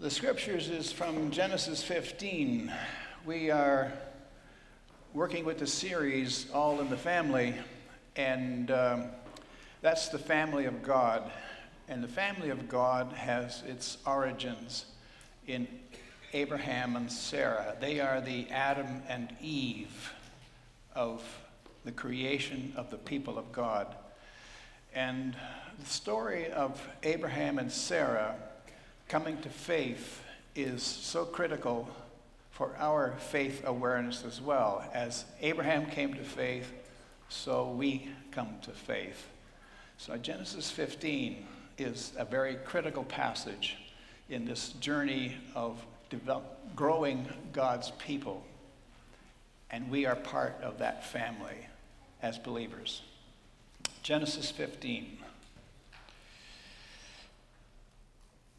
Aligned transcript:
The 0.00 0.10
scriptures 0.12 0.68
is 0.68 0.92
from 0.92 1.32
Genesis 1.32 1.82
15. 1.82 2.72
We 3.26 3.50
are 3.50 3.92
working 5.12 5.44
with 5.44 5.58
the 5.58 5.66
series 5.66 6.48
All 6.54 6.80
in 6.80 6.88
the 6.88 6.96
Family, 6.96 7.52
and 8.14 8.70
um, 8.70 9.06
that's 9.82 10.08
the 10.08 10.18
family 10.20 10.66
of 10.66 10.84
God. 10.84 11.32
And 11.88 12.00
the 12.00 12.06
family 12.06 12.50
of 12.50 12.68
God 12.68 13.12
has 13.12 13.64
its 13.66 13.98
origins 14.06 14.86
in 15.48 15.66
Abraham 16.32 16.94
and 16.94 17.10
Sarah. 17.10 17.76
They 17.80 17.98
are 17.98 18.20
the 18.20 18.48
Adam 18.50 19.02
and 19.08 19.34
Eve 19.42 20.12
of 20.94 21.24
the 21.84 21.90
creation 21.90 22.72
of 22.76 22.92
the 22.92 22.98
people 22.98 23.36
of 23.36 23.50
God. 23.50 23.96
And 24.94 25.34
the 25.76 25.86
story 25.86 26.52
of 26.52 26.80
Abraham 27.02 27.58
and 27.58 27.72
Sarah 27.72 28.36
coming 29.08 29.38
to 29.38 29.48
faith 29.48 30.22
is 30.54 30.82
so 30.82 31.24
critical 31.24 31.88
for 32.50 32.74
our 32.78 33.14
faith 33.18 33.62
awareness 33.64 34.22
as 34.24 34.40
well. 34.40 34.84
As 34.92 35.24
Abraham 35.40 35.86
came 35.86 36.12
to 36.14 36.22
faith, 36.22 36.70
so 37.30 37.70
we 37.70 38.10
come 38.32 38.56
to 38.62 38.70
faith. 38.70 39.28
So 39.96 40.16
Genesis 40.18 40.70
15 40.70 41.46
is 41.78 42.12
a 42.18 42.24
very 42.24 42.56
critical 42.56 43.04
passage 43.04 43.78
in 44.28 44.44
this 44.44 44.70
journey 44.74 45.36
of 45.54 45.82
develop, 46.10 46.76
growing 46.76 47.26
God's 47.52 47.90
people. 47.92 48.44
And 49.70 49.90
we 49.90 50.04
are 50.04 50.16
part 50.16 50.58
of 50.62 50.78
that 50.78 51.06
family 51.06 51.66
as 52.20 52.38
believers. 52.38 53.02
Genesis 54.02 54.50
15. 54.50 55.18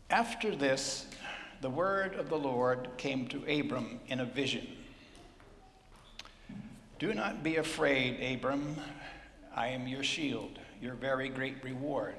After 0.09 0.55
this, 0.55 1.05
the 1.61 1.69
word 1.69 2.15
of 2.15 2.29
the 2.29 2.37
Lord 2.37 2.89
came 2.97 3.27
to 3.27 3.43
Abram 3.45 3.99
in 4.07 4.19
a 4.19 4.25
vision. 4.25 4.67
Do 6.97 7.13
not 7.13 7.43
be 7.43 7.57
afraid, 7.57 8.19
Abram. 8.35 8.75
I 9.55 9.67
am 9.67 9.88
your 9.88 10.03
shield, 10.03 10.57
your 10.81 10.95
very 10.95 11.29
great 11.29 11.63
reward. 11.63 12.16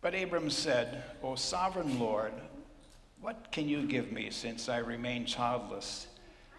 But 0.00 0.14
Abram 0.14 0.48
said, 0.48 1.02
O 1.24 1.34
sovereign 1.34 1.98
Lord, 1.98 2.32
what 3.20 3.50
can 3.50 3.68
you 3.68 3.84
give 3.84 4.12
me 4.12 4.30
since 4.30 4.68
I 4.68 4.78
remain 4.78 5.26
childless? 5.26 6.06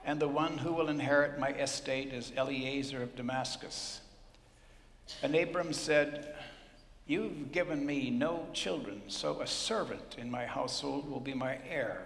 And 0.04 0.20
the 0.20 0.28
one 0.28 0.58
who 0.58 0.74
will 0.74 0.90
inherit 0.90 1.40
my 1.40 1.50
estate 1.50 2.14
is 2.14 2.34
Eliezer 2.36 3.02
of 3.02 3.16
Damascus. 3.16 4.02
And 5.24 5.34
Abram 5.36 5.72
said, 5.72 6.36
You've 7.08 7.54
given 7.54 7.86
me 7.86 8.10
no 8.10 8.48
children, 8.52 9.02
so 9.08 9.40
a 9.40 9.48
servant 9.48 10.18
in 10.18 10.30
my 10.30 10.46
household 10.46 11.10
will 11.10 11.22
be 11.22 11.34
my 11.34 11.58
heir. 11.70 12.02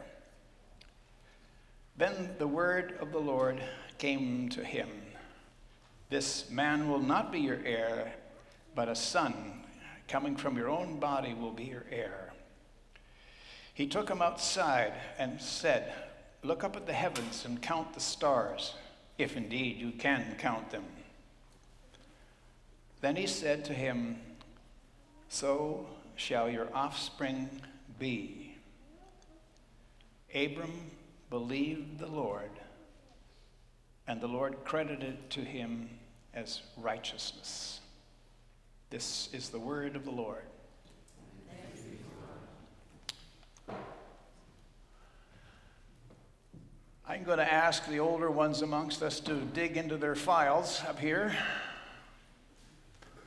Then 1.97 2.35
the 2.37 2.47
word 2.47 2.97
of 3.01 3.11
the 3.11 3.19
Lord 3.19 3.61
came 3.97 4.49
to 4.49 4.63
him 4.63 4.89
This 6.09 6.49
man 6.49 6.89
will 6.89 7.01
not 7.01 7.31
be 7.31 7.39
your 7.39 7.59
heir, 7.65 8.13
but 8.75 8.89
a 8.89 8.95
son 8.95 9.63
coming 10.07 10.35
from 10.35 10.55
your 10.55 10.69
own 10.69 10.99
body 10.99 11.33
will 11.33 11.51
be 11.51 11.65
your 11.65 11.85
heir. 11.91 12.31
He 13.73 13.87
took 13.87 14.09
him 14.09 14.21
outside 14.21 14.93
and 15.17 15.41
said, 15.41 15.93
Look 16.43 16.63
up 16.63 16.75
at 16.75 16.85
the 16.85 16.93
heavens 16.93 17.45
and 17.45 17.61
count 17.61 17.93
the 17.93 17.99
stars, 17.99 18.75
if 19.17 19.35
indeed 19.35 19.77
you 19.77 19.91
can 19.91 20.35
count 20.37 20.69
them. 20.69 20.85
Then 23.01 23.15
he 23.15 23.25
said 23.25 23.65
to 23.65 23.73
him, 23.73 24.19
So 25.31 25.87
shall 26.15 26.49
your 26.49 26.67
offspring 26.73 27.49
be. 27.97 28.57
Abram 30.35 30.91
believed 31.29 31.99
the 31.99 32.07
Lord, 32.07 32.51
and 34.07 34.19
the 34.19 34.27
Lord 34.27 34.57
credited 34.65 35.29
to 35.31 35.39
him 35.39 35.89
as 36.33 36.61
righteousness. 36.77 37.79
This 38.89 39.29
is 39.31 39.49
the 39.49 39.59
word 39.59 39.95
of 39.95 40.03
the 40.03 40.11
Lord. 40.11 40.43
I'm 47.07 47.23
going 47.23 47.39
to 47.39 47.51
ask 47.51 47.87
the 47.87 47.99
older 47.99 48.29
ones 48.29 48.61
amongst 48.61 49.01
us 49.01 49.19
to 49.21 49.35
dig 49.35 49.77
into 49.77 49.95
their 49.95 50.15
files 50.15 50.81
up 50.87 50.99
here, 50.99 51.33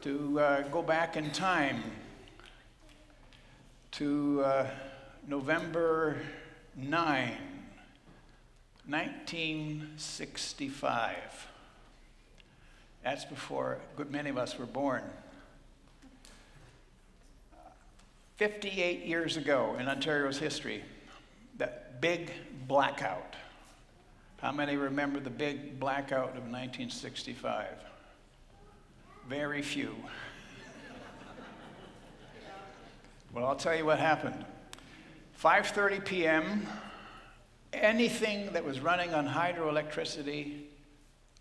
to 0.03 0.39
uh, 0.39 0.63
go 0.69 0.83
back 0.83 1.17
in 1.17 1.31
time 1.31 1.83
to 3.97 4.43
uh, 4.45 4.67
November 5.27 6.17
9, 6.77 7.37
1965. 8.87 11.49
That's 13.03 13.25
before 13.25 13.73
a 13.75 13.79
good 13.97 14.11
many 14.11 14.31
of 14.31 14.39
us 14.39 14.59
were 14.59 14.67
born. 14.67 15.03
58 18.37 19.05
years 19.05 19.37
ago 19.37 19.77
in 19.79 19.89
Ontario's 19.89 20.39
history, 20.39 20.83
that 21.59 22.01
big 22.01 22.33
blackout 22.67 23.37
how 24.45 24.53
many 24.53 24.77
remember 24.77 25.21
the 25.21 25.31
big 25.31 25.81
blackout 25.81 26.37
of 26.37 26.45
1965? 26.45 27.67
Very 29.27 29.63
few. 29.63 29.97
Well, 33.35 33.47
I'll 33.47 33.57
tell 33.57 33.75
you 33.75 33.85
what 33.85 33.99
happened. 33.99 34.45
5:30 35.43 36.05
p.m. 36.05 36.67
Anything 37.73 38.53
that 38.53 38.65
was 38.65 38.79
running 38.79 39.13
on 39.13 39.27
hydroelectricity 39.27 40.63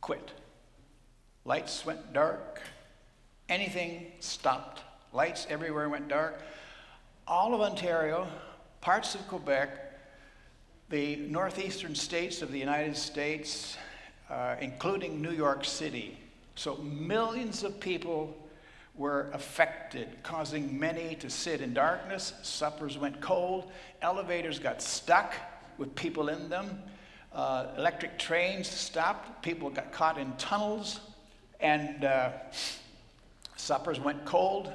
quit. 0.02 0.32
Lights 1.46 1.86
went 1.86 2.12
dark. 2.12 2.62
Anything 3.48 4.12
stopped. 4.20 4.82
Lights 5.14 5.46
everywhere 5.50 5.88
went 5.88 6.08
dark. 6.08 6.42
All 7.28 7.54
of 7.54 7.62
Ontario, 7.62 8.28
parts 8.82 9.14
of 9.14 9.28
Quebec, 9.28 9.70
the 10.90 11.18
northeastern 11.18 11.94
states 11.94 12.42
of 12.42 12.52
the 12.52 12.58
United 12.58 12.98
States, 12.98 13.78
uh, 14.32 14.56
including 14.60 15.22
New 15.22 15.32
York 15.32 15.64
City. 15.64 16.18
So 16.56 16.78
millions 16.78 17.64
of 17.64 17.80
people 17.80 18.36
were 18.96 19.30
affected, 19.34 20.08
causing 20.22 20.80
many 20.80 21.16
to 21.16 21.30
sit 21.30 21.62
in 21.62 21.74
darkness. 21.74 22.34
Suppers 22.44 22.98
went 22.98 23.20
cold. 23.22 23.72
Elevators 24.02 24.60
got 24.60 24.82
stuck 24.82 25.34
with 25.78 25.96
people 25.96 26.30
in 26.30 26.50
them. 26.50 26.82
Uh, 27.34 27.68
electric 27.78 28.20
trains 28.20 28.68
stopped. 28.68 29.42
People 29.42 29.70
got 29.72 29.92
caught 29.92 30.20
in 30.20 30.32
tunnels. 30.38 31.00
And 31.60 32.06
uh, 32.06 32.32
suppers 33.56 34.00
went 34.00 34.26
cold. 34.26 34.72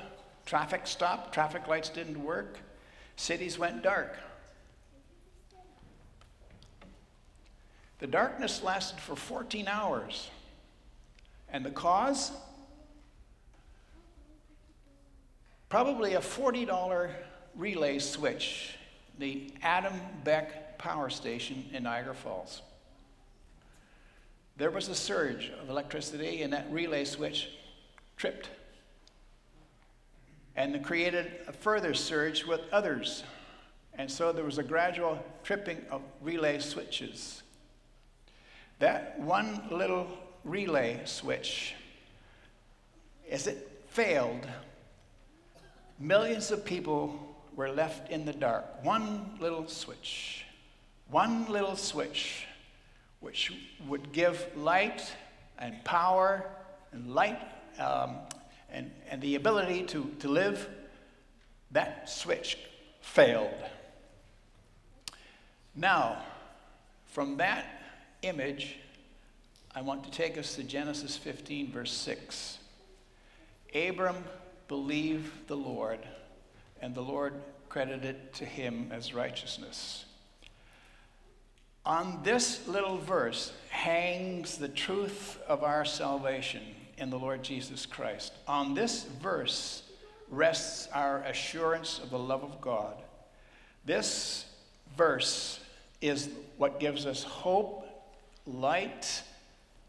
Traffic 0.47 0.87
stopped. 0.87 1.33
Traffic 1.33 1.69
lights 1.69 1.89
didn't 1.89 2.23
work. 2.23 2.59
Cities 3.15 3.59
went 3.59 3.83
dark. 3.83 4.17
The 8.01 8.07
darkness 8.07 8.63
lasted 8.63 8.99
for 9.01 9.15
14 9.15 9.69
hours. 9.69 10.31
And 11.51 11.65
the 11.65 11.71
cause? 11.71 12.33
Probably 15.69 16.15
a 16.15 16.21
$40 16.21 17.11
relay 17.55 17.99
switch, 17.99 18.77
the 19.19 19.53
Adam 19.63 19.95
Beck 20.25 20.79
Power 20.79 21.11
Station 21.11 21.69
in 21.75 21.83
Niagara 21.83 22.15
Falls. 22.15 22.63
There 24.57 24.71
was 24.71 24.89
a 24.89 24.95
surge 24.95 25.53
of 25.63 25.69
electricity, 25.69 26.43
and 26.43 26.53
that 26.55 26.67
relay 26.71 27.05
switch 27.05 27.51
tripped. 28.17 28.49
And 30.57 30.83
created 30.83 31.31
a 31.47 31.53
further 31.53 31.93
surge 31.93 32.45
with 32.45 32.63
others. 32.73 33.23
And 33.95 34.11
so 34.11 34.33
there 34.33 34.45
was 34.45 34.59
a 34.59 34.63
gradual 34.63 35.23
tripping 35.45 35.83
of 35.91 36.01
relay 36.23 36.61
switches. 36.61 37.43
That 38.79 39.21
one 39.21 39.69
little 39.71 40.09
relay 40.45 41.03
switch, 41.05 41.75
as 43.31 43.47
it 43.47 43.83
failed, 43.89 44.47
millions 45.99 46.51
of 46.51 46.65
people 46.65 47.19
were 47.57 47.71
left 47.71 48.11
in 48.11 48.25
the 48.25 48.33
dark. 48.33 48.85
One 48.85 49.31
little 49.41 49.67
switch, 49.67 50.45
one 51.11 51.51
little 51.51 51.77
switch, 51.77 52.47
which 53.21 53.53
would 53.89 54.13
give 54.13 54.47
light 54.57 55.13
and 55.59 55.83
power 55.85 56.45
and 56.93 57.15
light 57.15 57.41
um, 57.79 58.17
and, 58.71 58.91
and 59.11 59.21
the 59.21 59.35
ability 59.35 59.83
to, 59.85 60.05
to 60.21 60.29
live, 60.29 60.69
that 61.73 62.09
switch 62.09 62.59
failed. 63.01 63.55
Now, 65.75 66.23
from 67.07 67.37
that 67.39 67.67
image, 68.23 68.79
I 69.75 69.83
want 69.83 70.05
to 70.05 70.11
take 70.11 70.39
us 70.39 70.55
to 70.57 70.63
Genesis 70.63 71.17
15, 71.17 71.73
verse 71.73 71.93
6. 71.93 72.59
Abram 73.75 74.25
believed 74.69 75.49
the 75.49 75.57
Lord, 75.57 75.99
and 76.81 76.95
the 76.95 77.03
Lord 77.03 77.35
credited 77.69 78.33
to 78.35 78.45
him 78.45 78.91
as 78.93 79.13
righteousness. 79.13 80.05
On 81.85 82.21
this 82.23 82.69
little 82.69 82.99
verse 82.99 83.53
hangs 83.71 84.59
the 84.59 84.69
truth 84.69 85.39
of 85.49 85.63
our 85.63 85.85
salvation 85.85 86.63
in 86.99 87.11
the 87.11 87.19
Lord 87.19 87.43
Jesus 87.43 87.87
Christ. 87.87 88.33
On 88.47 88.75
this 88.75 89.05
verse 89.23 89.83
rests 90.31 90.89
our 90.93 91.19
assurance 91.23 91.99
of 91.99 92.11
the 92.11 92.19
love 92.19 92.45
of 92.45 92.61
God. 92.61 92.95
This 93.85 94.45
verse 94.97 95.61
is 96.01 96.29
what 96.59 96.79
gives 96.79 97.07
us 97.07 97.23
hope, 97.23 97.87
light, 98.47 99.23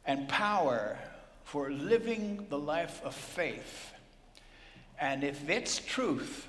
and 0.06 0.28
power 0.30 0.98
for 1.44 1.70
living 1.70 2.46
the 2.50 2.60
life 2.60 3.02
of 3.04 3.14
faith. 3.14 3.92
And 5.00 5.24
if 5.24 5.50
its 5.50 5.80
truth, 5.80 6.48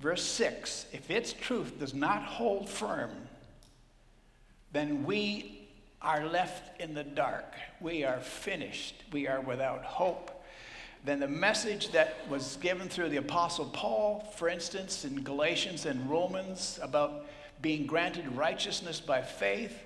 verse 0.00 0.24
6, 0.24 0.86
if 0.92 1.10
its 1.10 1.32
truth 1.32 1.78
does 1.78 1.94
not 1.94 2.22
hold 2.24 2.68
firm, 2.68 3.10
then 4.72 5.04
we 5.04 5.68
are 6.02 6.26
left 6.26 6.80
in 6.80 6.94
the 6.94 7.04
dark. 7.04 7.54
We 7.80 8.04
are 8.04 8.20
finished. 8.20 9.02
We 9.12 9.28
are 9.28 9.40
without 9.40 9.84
hope. 9.84 10.30
Then 11.04 11.20
the 11.20 11.28
message 11.28 11.90
that 11.92 12.28
was 12.28 12.56
given 12.60 12.88
through 12.88 13.10
the 13.10 13.18
Apostle 13.18 13.66
Paul, 13.66 14.32
for 14.36 14.48
instance, 14.48 15.04
in 15.04 15.22
Galatians 15.22 15.86
and 15.86 16.10
Romans 16.10 16.80
about 16.82 17.26
being 17.62 17.86
granted 17.86 18.26
righteousness 18.36 19.00
by 19.00 19.22
faith, 19.22 19.84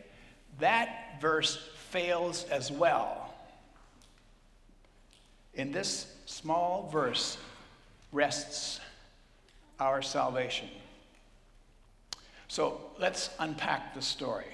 that 0.58 1.20
verse 1.20 1.68
fails 1.90 2.44
as 2.44 2.72
well. 2.72 3.34
In 5.54 5.72
this 5.72 6.14
small 6.24 6.88
verse 6.90 7.36
rests 8.12 8.80
our 9.78 10.02
salvation. 10.02 10.68
So 12.48 12.80
let's 12.98 13.30
unpack 13.38 13.94
the 13.94 14.02
story 14.02 14.46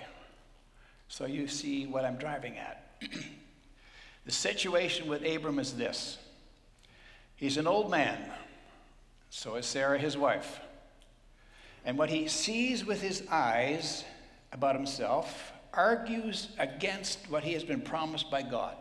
so 1.09 1.27
you 1.27 1.47
see 1.47 1.87
what 1.87 2.05
I'm 2.05 2.17
driving 2.17 2.59
at. 2.59 3.01
the 4.25 4.33
situation 4.33 5.09
with 5.09 5.25
Abram 5.25 5.59
is 5.59 5.73
this 5.75 6.19
he's 7.37 7.57
an 7.57 7.67
old 7.67 7.91
man, 7.91 8.19
so 9.31 9.57
is 9.57 9.67
Sarah, 9.67 9.99
his 9.99 10.17
wife. 10.17 10.61
And 11.85 11.97
what 11.97 12.11
he 12.11 12.27
sees 12.27 12.85
with 12.85 13.01
his 13.01 13.23
eyes 13.31 14.05
about 14.51 14.75
himself 14.75 15.53
argues 15.73 16.49
against 16.59 17.31
what 17.31 17.45
he 17.45 17.53
has 17.53 17.63
been 17.63 17.81
promised 17.81 18.31
by 18.31 18.43
God. 18.43 18.75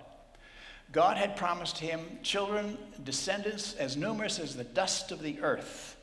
God 0.95 1.17
had 1.17 1.35
promised 1.35 1.77
him 1.77 1.99
children, 2.23 2.77
descendants 3.03 3.73
as 3.73 3.97
numerous 3.97 4.39
as 4.39 4.55
the 4.55 4.63
dust 4.63 5.11
of 5.11 5.21
the 5.21 5.41
earth, 5.41 5.97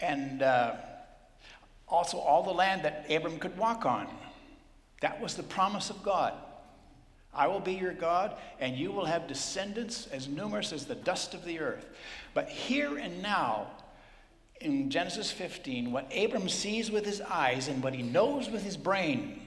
and 0.00 0.42
uh, 0.42 0.74
also 1.88 2.18
all 2.18 2.42
the 2.42 2.52
land 2.52 2.82
that 2.82 3.06
Abram 3.10 3.38
could 3.38 3.56
walk 3.56 3.86
on. 3.86 4.06
That 5.00 5.18
was 5.18 5.34
the 5.34 5.42
promise 5.42 5.88
of 5.88 6.02
God. 6.02 6.34
I 7.32 7.46
will 7.46 7.60
be 7.60 7.72
your 7.72 7.94
God, 7.94 8.36
and 8.60 8.76
you 8.76 8.92
will 8.92 9.06
have 9.06 9.28
descendants 9.28 10.08
as 10.08 10.28
numerous 10.28 10.74
as 10.74 10.84
the 10.84 10.94
dust 10.94 11.32
of 11.32 11.46
the 11.46 11.60
earth. 11.60 11.86
But 12.34 12.50
here 12.50 12.98
and 12.98 13.22
now, 13.22 13.68
in 14.60 14.90
Genesis 14.90 15.30
15, 15.30 15.90
what 15.90 16.12
Abram 16.14 16.50
sees 16.50 16.90
with 16.90 17.06
his 17.06 17.22
eyes 17.22 17.68
and 17.68 17.82
what 17.82 17.94
he 17.94 18.02
knows 18.02 18.50
with 18.50 18.62
his 18.62 18.76
brain 18.76 19.40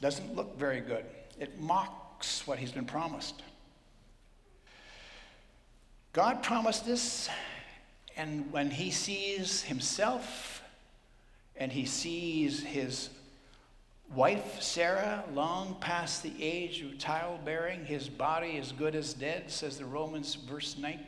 doesn't 0.00 0.36
look 0.36 0.56
very 0.56 0.78
good. 0.78 1.04
It 1.38 1.60
mocks 1.60 2.46
what 2.46 2.58
he's 2.58 2.72
been 2.72 2.84
promised. 2.84 3.42
God 6.12 6.42
promised 6.42 6.84
this, 6.84 7.28
and 8.16 8.50
when 8.52 8.70
he 8.70 8.90
sees 8.90 9.62
himself 9.62 10.62
and 11.56 11.70
he 11.70 11.84
sees 11.84 12.62
his 12.62 13.10
wife 14.14 14.60
Sarah, 14.60 15.22
long 15.34 15.76
past 15.80 16.22
the 16.22 16.32
age 16.40 16.82
of 16.82 16.98
childbearing, 16.98 17.84
his 17.84 18.08
body 18.08 18.56
as 18.58 18.72
good 18.72 18.94
as 18.94 19.14
dead, 19.14 19.50
says 19.50 19.78
the 19.78 19.84
Romans 19.84 20.34
verse 20.34 20.76
9, 20.78 20.98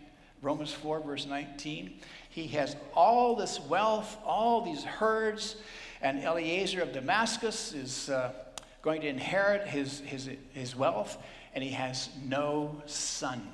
Romans 0.43 0.73
4, 0.73 1.00
verse 1.00 1.26
19. 1.26 1.99
He 2.29 2.47
has 2.49 2.76
all 2.94 3.35
this 3.35 3.59
wealth, 3.61 4.17
all 4.25 4.62
these 4.62 4.85
herds, 4.85 5.56
and 6.03 6.23
Eliezer 6.23 6.83
of 6.83 6.93
Damascus 6.93 7.73
is 7.73 8.11
uh, 8.11 8.33
going 8.82 9.00
to 9.03 9.09
inherit 9.09 9.67
his, 9.69 10.00
his, 10.00 10.31
his 10.53 10.75
wealth, 10.75 11.19
and 11.55 11.62
he 11.62 11.71
has 11.71 12.09
no 12.25 12.82
son. 12.87 13.49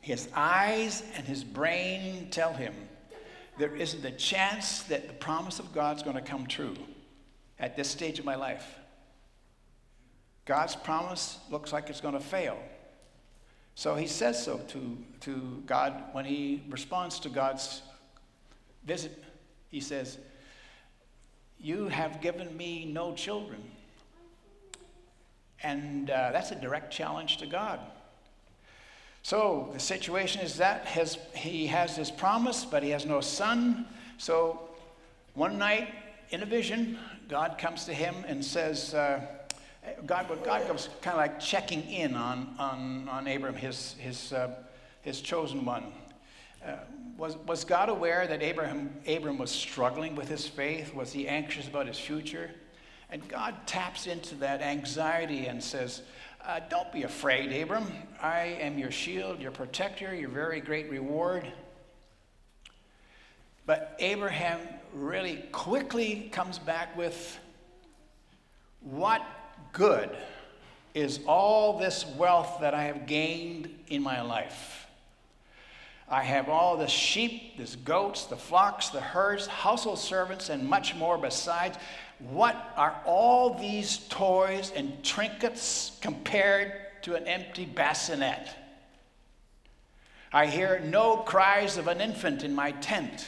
His 0.00 0.28
eyes 0.34 1.02
and 1.16 1.26
his 1.26 1.42
brain 1.42 2.28
tell 2.30 2.52
him 2.52 2.74
there 3.58 3.74
isn't 3.74 4.04
a 4.04 4.10
chance 4.10 4.82
that 4.84 5.08
the 5.08 5.14
promise 5.14 5.58
of 5.58 5.72
God's 5.72 6.02
going 6.02 6.16
to 6.16 6.22
come 6.22 6.46
true 6.46 6.76
at 7.58 7.76
this 7.76 7.88
stage 7.88 8.18
of 8.18 8.24
my 8.24 8.34
life. 8.34 8.78
God's 10.44 10.76
promise 10.76 11.38
looks 11.50 11.72
like 11.72 11.90
it's 11.90 12.00
going 12.00 12.14
to 12.14 12.20
fail. 12.20 12.58
So 13.74 13.94
he 13.94 14.06
says 14.06 14.42
so 14.42 14.58
to, 14.58 14.96
to 15.20 15.62
God 15.66 16.04
when 16.12 16.24
he 16.24 16.62
responds 16.68 17.18
to 17.20 17.28
God's 17.28 17.82
visit. 18.84 19.24
He 19.70 19.80
says, 19.80 20.18
You 21.66 21.88
have 21.88 22.20
given 22.20 22.56
me 22.56 22.84
no 22.84 23.12
children. 23.12 23.60
And 25.64 26.08
uh, 26.08 26.30
that's 26.30 26.52
a 26.52 26.54
direct 26.54 26.92
challenge 26.92 27.38
to 27.38 27.46
God. 27.46 27.80
So 29.24 29.70
the 29.72 29.80
situation 29.80 30.42
is 30.42 30.58
that 30.58 30.86
he 31.34 31.66
has 31.66 31.96
his 31.96 32.08
promise, 32.08 32.64
but 32.64 32.84
he 32.84 32.90
has 32.90 33.04
no 33.04 33.20
son. 33.20 33.84
So 34.16 34.60
one 35.34 35.58
night 35.58 35.88
in 36.30 36.44
a 36.44 36.46
vision, 36.46 37.00
God 37.28 37.58
comes 37.58 37.84
to 37.86 37.92
him 37.92 38.14
and 38.28 38.44
says, 38.44 38.94
uh, 38.94 39.22
God, 40.06 40.28
God 40.44 40.70
was 40.70 40.88
kind 41.02 41.14
of 41.14 41.18
like 41.18 41.40
checking 41.40 41.82
in 41.90 42.14
on, 42.14 42.54
on, 42.60 43.08
on 43.08 43.26
Abram, 43.26 43.56
his, 43.56 43.96
his, 43.98 44.32
uh, 44.32 44.54
his 45.02 45.20
chosen 45.20 45.64
one. 45.64 45.92
Was, 47.18 47.36
was 47.46 47.64
God 47.64 47.88
aware 47.88 48.26
that 48.26 48.42
Abraham, 48.42 48.94
Abram 49.06 49.38
was 49.38 49.50
struggling 49.50 50.14
with 50.16 50.28
his 50.28 50.46
faith? 50.46 50.94
Was 50.94 51.12
he 51.12 51.26
anxious 51.26 51.66
about 51.66 51.86
his 51.86 51.98
future? 51.98 52.50
And 53.10 53.26
God 53.28 53.54
taps 53.66 54.06
into 54.06 54.34
that 54.36 54.60
anxiety 54.60 55.46
and 55.46 55.62
says, 55.62 56.02
uh, 56.46 56.60
don't 56.68 56.92
be 56.92 57.04
afraid, 57.04 57.52
Abram. 57.52 57.90
I 58.20 58.58
am 58.60 58.78
your 58.78 58.90
shield, 58.90 59.40
your 59.40 59.50
protector, 59.50 60.14
your 60.14 60.28
very 60.28 60.60
great 60.60 60.90
reward. 60.90 61.50
But 63.64 63.96
Abraham 63.98 64.60
really 64.92 65.44
quickly 65.52 66.28
comes 66.32 66.58
back 66.58 66.96
with 66.96 67.38
what 68.80 69.22
good 69.72 70.16
is 70.94 71.20
all 71.26 71.78
this 71.78 72.06
wealth 72.16 72.58
that 72.60 72.74
I 72.74 72.84
have 72.84 73.06
gained 73.06 73.68
in 73.88 74.02
my 74.02 74.20
life? 74.20 74.85
I 76.08 76.22
have 76.22 76.48
all 76.48 76.76
the 76.76 76.86
sheep, 76.86 77.56
the 77.56 77.76
goats, 77.78 78.26
the 78.26 78.36
flocks, 78.36 78.90
the 78.90 79.00
herds, 79.00 79.46
household 79.48 79.98
servants, 79.98 80.48
and 80.50 80.68
much 80.68 80.94
more 80.94 81.18
besides. 81.18 81.78
What 82.18 82.72
are 82.76 83.00
all 83.04 83.58
these 83.58 83.98
toys 84.08 84.72
and 84.74 85.02
trinkets 85.02 85.98
compared 86.00 86.72
to 87.02 87.16
an 87.16 87.26
empty 87.26 87.64
bassinet? 87.64 88.48
I 90.32 90.46
hear 90.46 90.80
no 90.80 91.18
cries 91.18 91.76
of 91.76 91.88
an 91.88 92.00
infant 92.00 92.44
in 92.44 92.54
my 92.54 92.70
tent. 92.72 93.26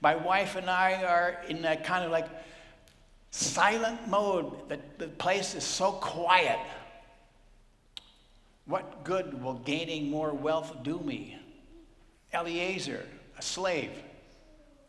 My 0.00 0.14
wife 0.14 0.54
and 0.54 0.70
I 0.70 1.02
are 1.02 1.40
in 1.48 1.64
a 1.64 1.76
kind 1.76 2.04
of 2.04 2.12
like 2.12 2.28
silent 3.32 4.06
mode. 4.06 4.68
The, 4.68 4.78
the 4.98 5.08
place 5.08 5.54
is 5.54 5.64
so 5.64 5.92
quiet. 5.92 6.58
What 8.66 9.04
good 9.04 9.42
will 9.42 9.54
gaining 9.54 10.08
more 10.08 10.32
wealth 10.32 10.82
do 10.82 10.98
me? 11.00 11.38
Eliezer, 12.36 13.06
a 13.38 13.42
slave, 13.42 13.90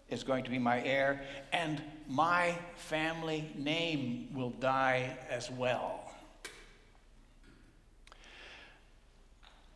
is 0.09 0.23
going 0.23 0.43
to 0.43 0.49
be 0.49 0.59
my 0.59 0.83
heir, 0.83 1.21
and 1.53 1.81
my 2.07 2.57
family 2.75 3.49
name 3.55 4.27
will 4.33 4.49
die 4.49 5.17
as 5.29 5.49
well. 5.49 6.13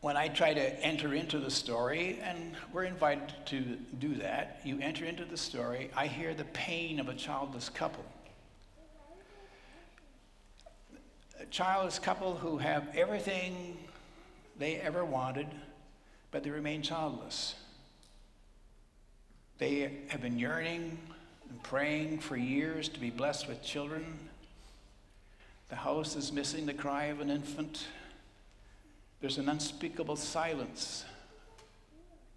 When 0.02 0.16
I 0.16 0.28
try 0.28 0.52
to 0.52 0.84
enter 0.84 1.14
into 1.14 1.38
the 1.38 1.50
story, 1.50 2.18
and 2.22 2.56
we're 2.72 2.84
invited 2.84 3.32
to 3.46 3.60
do 3.98 4.16
that, 4.16 4.60
you 4.64 4.78
enter 4.80 5.04
into 5.04 5.24
the 5.24 5.36
story, 5.36 5.90
I 5.96 6.08
hear 6.08 6.34
the 6.34 6.44
pain 6.44 6.98
of 6.98 7.08
a 7.08 7.14
childless 7.14 7.68
couple. 7.68 8.04
A 11.40 11.46
childless 11.46 11.98
couple 11.98 12.34
who 12.34 12.58
have 12.58 12.88
everything 12.94 13.78
they 14.58 14.76
ever 14.76 15.04
wanted, 15.04 15.46
but 16.30 16.42
they 16.42 16.50
remain 16.50 16.82
childless. 16.82 17.54
They 19.62 19.92
have 20.08 20.20
been 20.20 20.40
yearning 20.40 20.98
and 21.48 21.62
praying 21.62 22.18
for 22.18 22.36
years 22.36 22.88
to 22.88 22.98
be 22.98 23.10
blessed 23.10 23.46
with 23.46 23.62
children. 23.62 24.04
The 25.68 25.76
house 25.76 26.16
is 26.16 26.32
missing 26.32 26.66
the 26.66 26.74
cry 26.74 27.04
of 27.04 27.20
an 27.20 27.30
infant. 27.30 27.86
There's 29.20 29.38
an 29.38 29.48
unspeakable 29.48 30.16
silence 30.16 31.04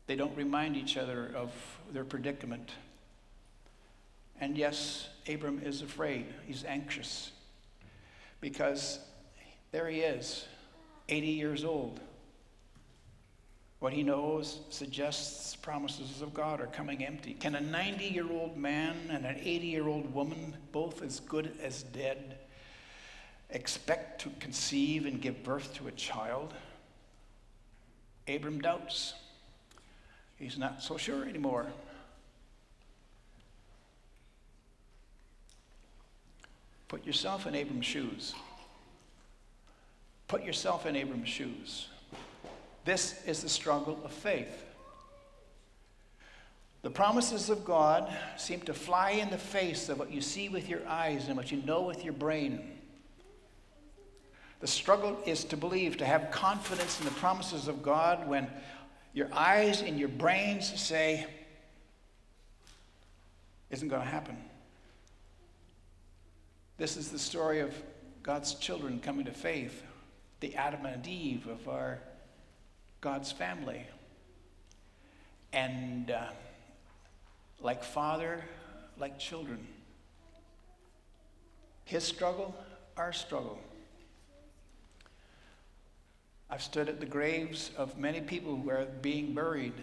They 0.05 0.15
don't 0.15 0.38
remind 0.38 0.77
each 0.77 0.98
other 0.98 1.32
of 1.36 1.51
their 1.91 2.05
predicament. 2.05 2.70
And 4.39 4.55
yes, 4.55 5.10
Abram 5.27 5.63
is 5.65 5.82
afraid. 5.82 6.27
He's 6.46 6.63
anxious 6.63 7.32
because 8.39 9.00
there 9.72 9.89
he 9.89 10.01
is, 10.01 10.46
80 11.10 11.25
years 11.25 11.63
old. 11.63 12.00
What 13.86 13.94
he 13.94 14.01
knows 14.01 14.62
suggests 14.72 15.56
promises 15.56 16.24
of 16.24 16.34
God 16.34 16.60
are 16.60 16.65
coming 16.65 17.06
empty. 17.06 17.36
Can 17.36 17.54
a 17.54 17.62
90 17.62 18.06
year 18.06 18.25
old 18.32 18.58
man 18.58 18.96
and 19.12 19.27
an 19.27 19.36
80 19.39 19.68
year 19.68 19.88
old 19.88 20.12
woman, 20.12 20.56
both 20.72 21.04
as 21.04 21.20
good 21.20 21.56
as 21.62 21.84
dead, 21.84 22.39
expect 23.51 24.22
to 24.22 24.32
conceive 24.39 25.06
and 25.06 25.22
give 25.22 25.44
birth 25.44 25.75
to 25.75 25.88
a 25.88 25.92
child? 25.92 26.56
Abram 28.27 28.60
doubts. 28.60 29.13
He's 30.38 30.58
not 30.58 30.82
so 30.82 30.98
sure 30.98 31.24
anymore. 31.24 31.68
Put 36.88 37.06
yourself 37.06 37.46
in 37.46 37.54
Abram's 37.54 37.86
shoes. 37.86 38.34
Put 40.27 40.44
yourself 40.44 40.88
in 40.88 40.96
Abram's 40.96 41.30
shoes. 41.30 41.89
This 42.86 43.20
is 43.25 43.42
the 43.42 43.50
struggle 43.50 44.00
of 44.06 44.12
faith. 44.12 44.63
The 46.84 46.92
promises 46.92 47.50
of 47.50 47.65
God 47.65 48.15
seem 48.38 48.62
to 48.62 48.74
fly 48.75 49.12
in 49.12 49.32
the 49.32 49.39
face 49.39 49.89
of 49.89 49.98
what 49.98 50.12
you 50.12 50.22
see 50.22 50.50
with 50.50 50.70
your 50.70 50.88
eyes 50.88 51.27
and 51.27 51.36
what 51.36 51.51
you 51.51 51.63
know 51.63 51.82
with 51.82 52.04
your 52.04 52.13
brain. 52.13 52.62
The 54.60 54.68
struggle 54.68 55.18
is 55.25 55.44
to 55.46 55.58
believe, 55.58 55.98
to 55.98 56.06
have 56.06 56.30
confidence 56.30 57.00
in 57.00 57.06
the 57.06 57.12
promises 57.12 57.68
of 57.68 57.82
God 57.82 58.27
when 58.27 58.48
your 59.13 59.30
eyes 59.34 59.82
and 59.82 60.00
your 60.00 60.10
brains 60.10 60.80
say, 60.80 61.25
isn't 63.72 63.88
going 63.88 64.04
to 64.04 64.08
happen. 64.08 64.38
This 66.77 66.98
is 66.98 67.10
the 67.10 67.18
story 67.18 67.62
of 67.62 67.74
God's 68.22 68.54
children 68.54 69.00
coming 69.00 69.25
to 69.25 69.32
faith, 69.32 69.82
the 70.39 70.56
Adam 70.56 70.86
and 70.86 71.06
Eve 71.08 71.48
of 71.48 71.68
our 71.68 72.00
God's 73.05 73.31
family. 73.31 73.85
And 75.53 76.09
uh, 76.09 76.25
like 77.62 77.83
father, 77.83 78.43
like 78.97 79.19
children. 79.19 79.67
His 81.83 82.03
struggle, 82.03 82.55
our 82.97 83.13
struggle. 83.13 83.59
I've 86.50 86.63
stood 86.63 86.89
at 86.89 87.00
the 87.00 87.05
graves 87.05 87.69
of 87.77 87.95
many 87.95 88.21
people 88.21 88.55
who 88.55 88.71
are 88.71 88.85
being 89.03 89.35
buried, 89.35 89.74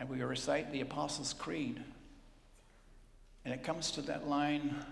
and 0.00 0.08
we 0.08 0.20
recite 0.22 0.72
the 0.72 0.80
Apostles' 0.80 1.34
Creed. 1.34 1.80
And 3.44 3.54
it 3.54 3.62
comes 3.62 3.92
to 3.92 4.02
that 4.02 4.26
line 4.26 4.84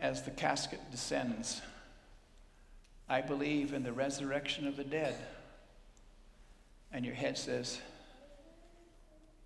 as 0.00 0.22
the 0.22 0.30
casket 0.30 0.80
descends 0.92 1.62
I 3.08 3.22
believe 3.22 3.72
in 3.72 3.82
the 3.82 3.92
resurrection 3.92 4.68
of 4.68 4.76
the 4.76 4.84
dead. 4.84 5.16
And 6.92 7.04
your 7.04 7.14
head 7.14 7.36
says, 7.36 7.80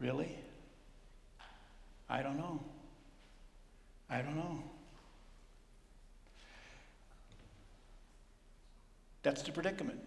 Really? 0.01 0.37
I 2.09 2.23
don't 2.23 2.37
know. 2.37 2.61
I 4.11 4.21
don't 4.21 4.37
know. 4.37 4.63
That's 9.23 9.43
the 9.43 9.53
predicament. 9.53 10.01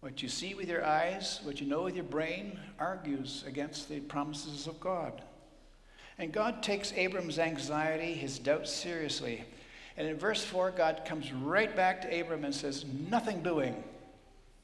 What 0.00 0.22
you 0.22 0.28
see 0.28 0.54
with 0.54 0.68
your 0.68 0.84
eyes, 0.84 1.40
what 1.42 1.60
you 1.60 1.66
know 1.66 1.82
with 1.82 1.96
your 1.96 2.04
brain, 2.04 2.58
argues 2.78 3.42
against 3.46 3.88
the 3.88 3.98
promises 4.00 4.66
of 4.68 4.78
God. 4.78 5.20
And 6.18 6.32
God 6.32 6.62
takes 6.62 6.92
Abram's 6.92 7.38
anxiety, 7.38 8.14
his 8.14 8.38
doubts 8.38 8.72
seriously. 8.72 9.44
And 9.96 10.06
in 10.06 10.16
verse 10.16 10.44
4, 10.44 10.70
God 10.70 11.02
comes 11.04 11.32
right 11.32 11.74
back 11.74 12.02
to 12.02 12.20
Abram 12.20 12.44
and 12.44 12.54
says, 12.54 12.84
Nothing 13.10 13.42
doing. 13.42 13.82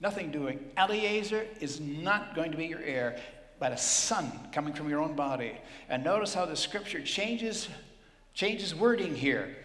Nothing 0.00 0.30
doing. 0.30 0.58
Eliezer 0.76 1.46
is 1.60 1.80
not 1.80 2.34
going 2.34 2.50
to 2.50 2.56
be 2.56 2.66
your 2.66 2.82
heir, 2.82 3.20
but 3.58 3.72
a 3.72 3.76
son 3.76 4.30
coming 4.52 4.74
from 4.74 4.88
your 4.88 5.00
own 5.00 5.14
body. 5.14 5.52
And 5.88 6.04
notice 6.04 6.34
how 6.34 6.46
the 6.46 6.56
scripture 6.56 7.00
changes, 7.00 7.68
changes 8.34 8.74
wording 8.74 9.14
here. 9.14 9.56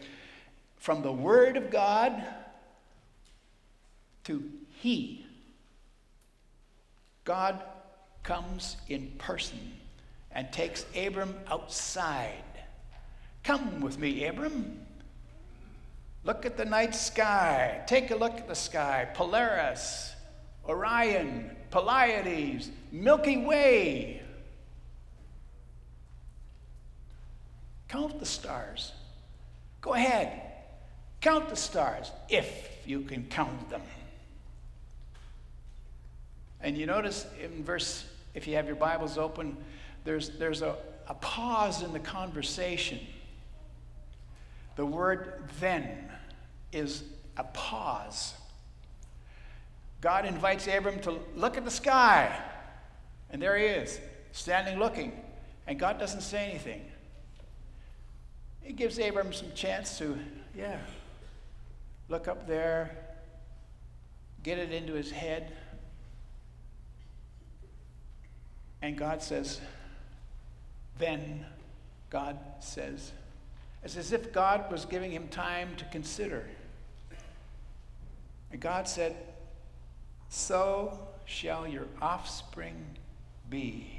From 0.77 1.01
the 1.01 1.11
word 1.11 1.57
of 1.57 1.69
God 1.69 2.23
to 4.25 4.49
he. 4.81 5.25
God 7.25 7.61
comes 8.23 8.77
in 8.87 9.11
person 9.17 9.59
and 10.31 10.51
takes 10.51 10.85
Abram 10.95 11.35
outside. 11.47 12.43
Come 13.43 13.81
with 13.81 13.97
me, 13.97 14.25
Abram. 14.25 14.85
Look 16.23 16.45
at 16.45 16.57
the 16.57 16.65
night 16.65 16.95
sky. 16.95 17.81
Take 17.87 18.11
a 18.11 18.15
look 18.15 18.33
at 18.33 18.47
the 18.47 18.55
sky. 18.55 19.09
Polaris, 19.13 20.13
Orion, 20.67 21.55
Pleiades, 21.71 22.69
Milky 22.91 23.37
Way. 23.37 24.21
Count 27.87 28.19
the 28.19 28.25
stars. 28.25 28.91
Go 29.81 29.93
ahead. 29.93 30.41
Count 31.21 31.49
the 31.49 31.55
stars 31.55 32.11
if 32.29 32.69
you 32.85 33.01
can 33.01 33.23
count 33.25 33.69
them. 33.69 33.81
And 36.61 36.77
you 36.77 36.85
notice 36.85 37.25
in 37.41 37.63
verse, 37.63 38.05
if 38.33 38.47
you 38.47 38.55
have 38.55 38.67
your 38.67 38.75
Bibles 38.75 39.17
open, 39.17 39.57
there's, 40.03 40.29
there's 40.37 40.61
a, 40.61 40.75
a 41.07 41.13
pause 41.15 41.81
in 41.81 41.93
the 41.93 41.99
conversation. 41.99 42.99
The 44.75 44.85
word 44.85 45.49
then 45.59 46.09
is 46.71 47.03
a 47.37 47.43
pause. 47.43 48.33
God 50.01 50.25
invites 50.25 50.67
Abram 50.67 50.99
to 51.01 51.19
look 51.35 51.57
at 51.57 51.65
the 51.65 51.71
sky. 51.71 52.37
And 53.29 53.41
there 53.41 53.57
he 53.57 53.65
is, 53.65 53.99
standing 54.31 54.79
looking. 54.79 55.11
And 55.67 55.77
God 55.77 55.99
doesn't 55.99 56.21
say 56.21 56.49
anything. 56.49 56.81
He 58.61 58.73
gives 58.73 58.97
Abram 58.97 59.33
some 59.33 59.51
chance 59.53 59.97
to, 59.97 60.17
yeah, 60.55 60.79
look 62.07 62.27
up 62.27 62.47
there, 62.47 62.95
get 64.43 64.57
it 64.57 64.71
into 64.71 64.93
his 64.93 65.11
head. 65.11 65.51
And 68.81 68.97
God 68.97 69.21
says, 69.21 69.59
then 70.97 71.45
God 72.09 72.37
says, 72.59 73.11
it's 73.83 73.97
as 73.97 74.11
if 74.11 74.33
God 74.33 74.71
was 74.71 74.85
giving 74.85 75.11
him 75.11 75.27
time 75.29 75.75
to 75.77 75.85
consider. 75.85 76.45
And 78.51 78.59
God 78.59 78.87
said, 78.87 79.15
So 80.29 80.97
shall 81.25 81.67
your 81.67 81.87
offspring 82.01 82.85
be. 83.49 83.91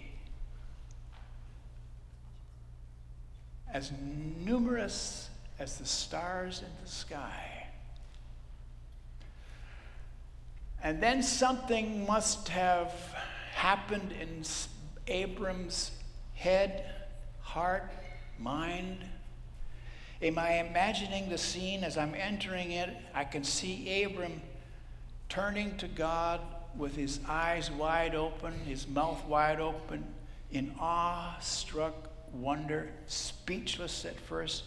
As 3.72 3.92
numerous 4.44 5.28
as 5.58 5.78
the 5.78 5.84
stars 5.84 6.60
in 6.60 6.84
the 6.84 6.90
sky. 6.90 7.66
And 10.82 11.02
then 11.02 11.22
something 11.22 12.06
must 12.06 12.48
have 12.48 12.92
happened 13.52 14.12
in 14.12 14.42
Abram's 15.06 15.90
head, 16.34 16.84
heart, 17.42 17.92
mind. 18.38 19.04
Am 20.22 20.38
I 20.38 20.54
imagining 20.54 21.28
the 21.28 21.38
scene 21.38 21.84
as 21.84 21.98
I'm 21.98 22.14
entering 22.14 22.72
it? 22.72 22.90
I 23.14 23.24
can 23.24 23.44
see 23.44 24.02
Abram 24.04 24.40
turning 25.30 25.76
to 25.78 25.88
God 25.88 26.40
with 26.76 26.96
his 26.96 27.20
eyes 27.26 27.70
wide 27.70 28.14
open, 28.14 28.52
his 28.66 28.86
mouth 28.86 29.24
wide 29.24 29.60
open, 29.60 30.04
in 30.50 30.74
awe-struck 30.78 31.94
wonder, 32.32 32.90
speechless 33.06 34.04
at 34.04 34.18
first. 34.20 34.64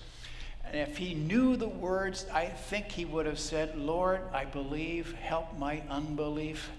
And 0.65 0.77
if 0.77 0.97
he 0.97 1.13
knew 1.13 1.57
the 1.57 1.67
words, 1.67 2.25
I 2.33 2.45
think 2.45 2.87
he 2.87 3.03
would 3.03 3.25
have 3.25 3.39
said, 3.39 3.77
Lord, 3.77 4.21
I 4.33 4.45
believe, 4.45 5.13
help 5.13 5.57
my 5.57 5.83
unbelief. 5.89 6.71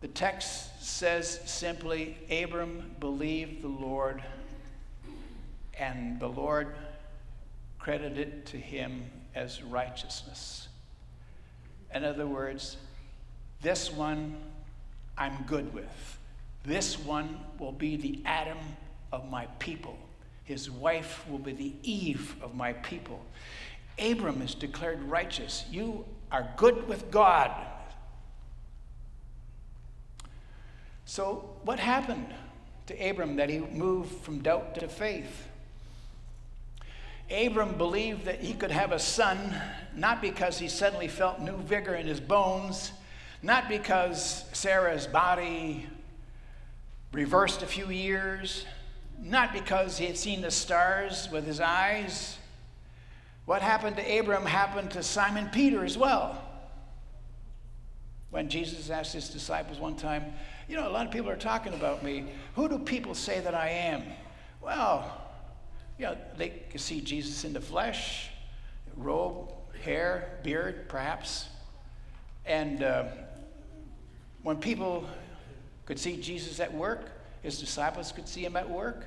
The 0.00 0.08
text 0.08 0.84
says 0.84 1.40
simply 1.46 2.16
Abram 2.30 2.94
believed 3.00 3.62
the 3.62 3.68
Lord, 3.68 4.22
and 5.76 6.20
the 6.20 6.28
Lord 6.28 6.68
credited 7.80 8.46
to 8.46 8.56
him 8.56 9.10
as 9.34 9.62
righteousness. 9.62 10.68
In 11.94 12.04
other 12.04 12.26
words, 12.26 12.76
this 13.62 13.92
one 13.92 14.36
I'm 15.18 15.44
good 15.46 15.72
with. 15.72 16.18
This 16.64 16.98
one 16.98 17.40
will 17.58 17.72
be 17.72 17.96
the 17.96 18.20
Adam 18.24 18.58
of 19.12 19.30
my 19.30 19.46
people. 19.58 19.96
His 20.44 20.70
wife 20.70 21.24
will 21.28 21.38
be 21.38 21.52
the 21.52 21.72
Eve 21.82 22.36
of 22.42 22.54
my 22.54 22.72
people. 22.72 23.24
Abram 23.98 24.42
is 24.42 24.54
declared 24.54 25.02
righteous. 25.02 25.64
You 25.70 26.04
are 26.30 26.48
good 26.56 26.86
with 26.86 27.10
God. 27.10 27.50
So, 31.04 31.56
what 31.62 31.78
happened 31.78 32.34
to 32.86 32.94
Abram 33.08 33.36
that 33.36 33.48
he 33.48 33.60
moved 33.60 34.12
from 34.22 34.40
doubt 34.40 34.74
to 34.76 34.88
faith? 34.88 35.48
Abram 37.30 37.76
believed 37.76 38.24
that 38.26 38.40
he 38.40 38.52
could 38.54 38.70
have 38.70 38.92
a 38.92 38.98
son 38.98 39.54
not 39.96 40.20
because 40.20 40.58
he 40.58 40.68
suddenly 40.68 41.08
felt 41.08 41.40
new 41.40 41.56
vigor 41.56 41.94
in 41.94 42.06
his 42.06 42.20
bones, 42.20 42.92
not 43.42 43.68
because 43.68 44.44
Sarah's 44.52 45.06
body 45.06 45.86
reversed 47.12 47.62
a 47.62 47.66
few 47.66 47.90
years, 47.90 48.66
not 49.20 49.52
because 49.52 49.96
he 49.96 50.06
had 50.06 50.16
seen 50.16 50.42
the 50.42 50.50
stars 50.50 51.28
with 51.32 51.46
his 51.46 51.60
eyes. 51.60 52.36
What 53.46 53.62
happened 53.62 53.96
to 53.96 54.18
Abram 54.18 54.44
happened 54.44 54.90
to 54.92 55.02
Simon 55.02 55.48
Peter 55.50 55.84
as 55.84 55.96
well. 55.96 56.42
When 58.30 58.48
Jesus 58.48 58.90
asked 58.90 59.14
his 59.14 59.30
disciples 59.30 59.78
one 59.78 59.96
time, 59.96 60.24
You 60.68 60.76
know, 60.76 60.88
a 60.88 60.90
lot 60.90 61.06
of 61.06 61.12
people 61.12 61.30
are 61.30 61.36
talking 61.36 61.72
about 61.72 62.02
me. 62.02 62.26
Who 62.54 62.68
do 62.68 62.78
people 62.78 63.14
say 63.14 63.40
that 63.40 63.54
I 63.54 63.68
am? 63.68 64.02
Well, 64.60 65.25
you 65.98 66.06
know, 66.06 66.16
they 66.36 66.50
could 66.50 66.80
see 66.80 67.00
Jesus 67.00 67.44
in 67.44 67.52
the 67.52 67.60
flesh, 67.60 68.30
robe, 68.96 69.52
hair, 69.82 70.38
beard, 70.42 70.88
perhaps. 70.88 71.48
And 72.44 72.82
uh, 72.82 73.04
when 74.42 74.58
people 74.58 75.08
could 75.86 75.98
see 75.98 76.16
Jesus 76.20 76.60
at 76.60 76.72
work, 76.72 77.10
his 77.42 77.58
disciples 77.58 78.12
could 78.12 78.28
see 78.28 78.44
him 78.44 78.56
at 78.56 78.68
work. 78.68 79.06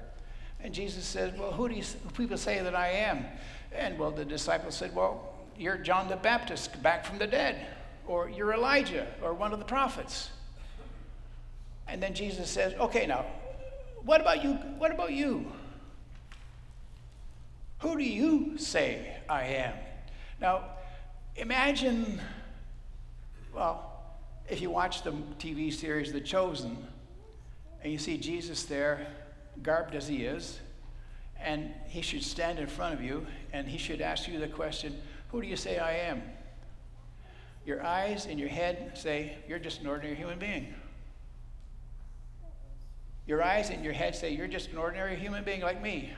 And 0.61 0.73
Jesus 0.73 1.05
said, 1.05 1.37
Well, 1.39 1.51
who 1.51 1.69
do 1.69 1.75
you, 1.75 1.83
people 2.17 2.37
say 2.37 2.61
that 2.61 2.75
I 2.75 2.89
am? 2.89 3.25
And 3.71 3.97
well, 3.99 4.11
the 4.11 4.25
disciples 4.25 4.75
said, 4.75 4.95
Well, 4.95 5.33
you're 5.57 5.77
John 5.77 6.07
the 6.07 6.15
Baptist 6.15 6.81
back 6.81 7.05
from 7.05 7.17
the 7.17 7.27
dead, 7.27 7.67
or 8.07 8.29
you're 8.29 8.53
Elijah, 8.53 9.07
or 9.21 9.33
one 9.33 9.53
of 9.53 9.59
the 9.59 9.65
prophets. 9.65 10.31
And 11.87 12.01
then 12.01 12.13
Jesus 12.13 12.49
says, 12.49 12.73
Okay, 12.73 13.05
now, 13.05 13.25
what 14.03 14.21
about 14.21 14.43
you? 14.43 14.53
What 14.53 14.91
about 14.91 15.11
you? 15.11 15.51
Who 17.79 17.97
do 17.97 18.03
you 18.03 18.57
say 18.57 19.17
I 19.27 19.43
am? 19.43 19.73
Now, 20.41 20.65
imagine, 21.35 22.19
well, 23.53 24.03
if 24.49 24.61
you 24.61 24.69
watch 24.69 25.03
the 25.03 25.11
TV 25.39 25.73
series 25.73 26.11
The 26.11 26.21
Chosen, 26.21 26.77
and 27.81 27.91
you 27.91 27.97
see 27.97 28.17
Jesus 28.17 28.63
there, 28.63 29.07
garbed 29.63 29.95
as 29.95 30.07
he 30.07 30.25
is, 30.25 30.59
and 31.39 31.73
he 31.87 32.01
should 32.01 32.23
stand 32.23 32.59
in 32.59 32.67
front 32.67 32.93
of 32.93 33.01
you 33.01 33.25
and 33.53 33.67
he 33.67 33.77
should 33.77 34.01
ask 34.01 34.27
you 34.27 34.39
the 34.39 34.47
question, 34.47 34.95
Who 35.29 35.41
do 35.41 35.47
you 35.47 35.55
say 35.55 35.77
I 35.77 35.93
am? 35.93 36.21
Your 37.65 37.85
eyes 37.85 38.25
and 38.25 38.39
your 38.39 38.49
head 38.49 38.91
say, 38.95 39.37
You're 39.47 39.59
just 39.59 39.81
an 39.81 39.87
ordinary 39.87 40.15
human 40.15 40.37
being. 40.37 40.73
Your 43.25 43.43
eyes 43.43 43.69
and 43.69 43.83
your 43.83 43.93
head 43.93 44.15
say, 44.15 44.31
You're 44.31 44.47
just 44.47 44.71
an 44.71 44.77
ordinary 44.77 45.15
human 45.15 45.43
being 45.43 45.61
like 45.61 45.81
me. 45.81 46.11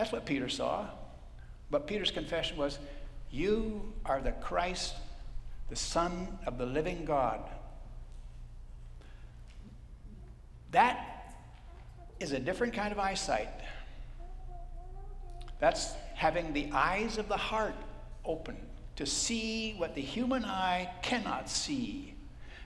That's 0.00 0.12
what 0.12 0.24
Peter 0.24 0.48
saw. 0.48 0.86
But 1.70 1.86
Peter's 1.86 2.10
confession 2.10 2.56
was, 2.56 2.78
You 3.30 3.92
are 4.06 4.22
the 4.22 4.32
Christ, 4.32 4.94
the 5.68 5.76
Son 5.76 6.38
of 6.46 6.56
the 6.56 6.64
living 6.64 7.04
God. 7.04 7.40
That 10.70 11.36
is 12.18 12.32
a 12.32 12.38
different 12.38 12.72
kind 12.72 12.92
of 12.92 12.98
eyesight. 12.98 13.50
That's 15.58 15.92
having 16.14 16.54
the 16.54 16.70
eyes 16.72 17.18
of 17.18 17.28
the 17.28 17.36
heart 17.36 17.76
open 18.24 18.56
to 18.96 19.04
see 19.04 19.74
what 19.76 19.94
the 19.94 20.00
human 20.00 20.46
eye 20.46 20.90
cannot 21.02 21.50
see 21.50 22.14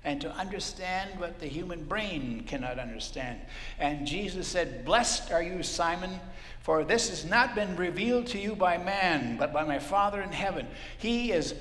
and 0.05 0.21
to 0.21 0.31
understand 0.31 1.19
what 1.19 1.41
the 1.41 1.47
human 1.47 1.85
brain 1.85 2.45
cannot 2.47 2.79
understand. 2.79 3.41
And 3.79 4.07
Jesus 4.07 4.47
said, 4.47 4.85
Blessed 4.85 5.33
are 5.33 5.43
you, 5.43 5.63
Simon, 5.63 6.21
for 6.61 6.85
this 6.85 7.09
has 7.09 7.25
not 7.25 7.55
been 7.55 7.75
revealed 7.77 8.27
to 8.29 8.39
you 8.39 8.55
by 8.55 8.77
man, 8.77 9.39
but 9.39 9.53
by 9.53 9.65
my 9.65 9.79
Father 9.79 10.21
in 10.21 10.31
heaven. 10.31 10.67
He 10.99 11.33
is 11.33 11.55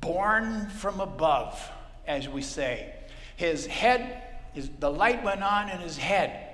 born 0.00 0.68
from 0.68 1.00
above, 1.00 1.60
as 2.06 2.28
we 2.28 2.42
say. 2.42 2.92
His 3.36 3.66
head, 3.66 4.22
is, 4.54 4.68
the 4.80 4.90
light 4.90 5.22
went 5.22 5.42
on 5.42 5.68
in 5.68 5.78
his 5.78 5.96
head, 5.96 6.46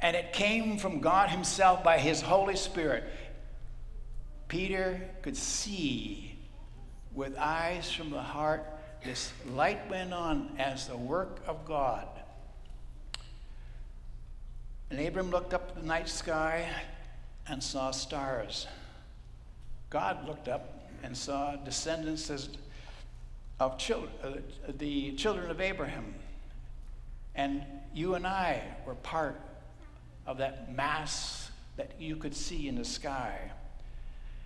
and 0.00 0.16
it 0.16 0.32
came 0.32 0.78
from 0.78 1.00
God 1.00 1.30
Himself 1.30 1.84
by 1.84 1.98
His 1.98 2.20
Holy 2.20 2.56
Spirit. 2.56 3.04
Peter 4.48 5.00
could 5.22 5.36
see 5.36 6.36
with 7.14 7.36
eyes 7.38 7.90
from 7.90 8.10
the 8.10 8.20
heart 8.20 8.66
this 9.04 9.32
light 9.52 9.90
went 9.90 10.12
on 10.12 10.54
as 10.58 10.88
the 10.88 10.96
work 10.96 11.40
of 11.46 11.64
God. 11.64 12.06
And 14.90 15.00
Abram 15.00 15.30
looked 15.30 15.54
up 15.54 15.70
at 15.70 15.76
the 15.76 15.86
night 15.86 16.08
sky 16.08 16.68
and 17.48 17.62
saw 17.62 17.90
stars. 17.90 18.66
God 19.90 20.26
looked 20.26 20.48
up 20.48 20.90
and 21.02 21.16
saw 21.16 21.56
descendants 21.56 22.30
of 23.58 23.78
children, 23.78 24.10
uh, 24.22 24.32
the 24.78 25.12
children 25.12 25.50
of 25.50 25.60
Abraham. 25.60 26.14
And 27.34 27.64
you 27.94 28.14
and 28.14 28.26
I 28.26 28.62
were 28.86 28.94
part 28.96 29.40
of 30.26 30.38
that 30.38 30.74
mass 30.74 31.50
that 31.76 31.92
you 31.98 32.16
could 32.16 32.34
see 32.34 32.68
in 32.68 32.76
the 32.76 32.84
sky. 32.84 33.50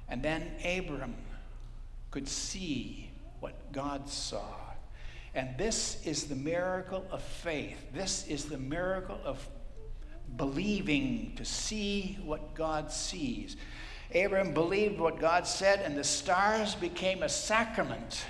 And 0.09 0.23
then 0.23 0.53
Abram 0.65 1.15
could 2.11 2.29
see 2.29 3.06
what 3.47 3.71
God 3.71 4.09
saw. 4.09 4.43
And 5.33 5.57
this 5.57 6.05
is 6.05 6.25
the 6.25 6.35
miracle 6.35 7.07
of 7.13 7.23
faith. 7.23 7.79
This 7.95 8.27
is 8.27 8.47
the 8.47 8.59
miracle 8.59 9.21
of 9.25 9.49
believing 10.37 11.33
to 11.37 11.45
see 11.45 12.19
what 12.25 12.57
God 12.57 12.91
sees. 12.91 13.57
Abraham 14.11 14.53
believed 14.53 14.99
what 14.99 15.21
God 15.21 15.47
said, 15.47 15.81
and 15.83 15.97
the 15.97 16.03
stars 16.03 16.75
became 16.75 17.23
a 17.23 17.29
sacrament, 17.29 18.27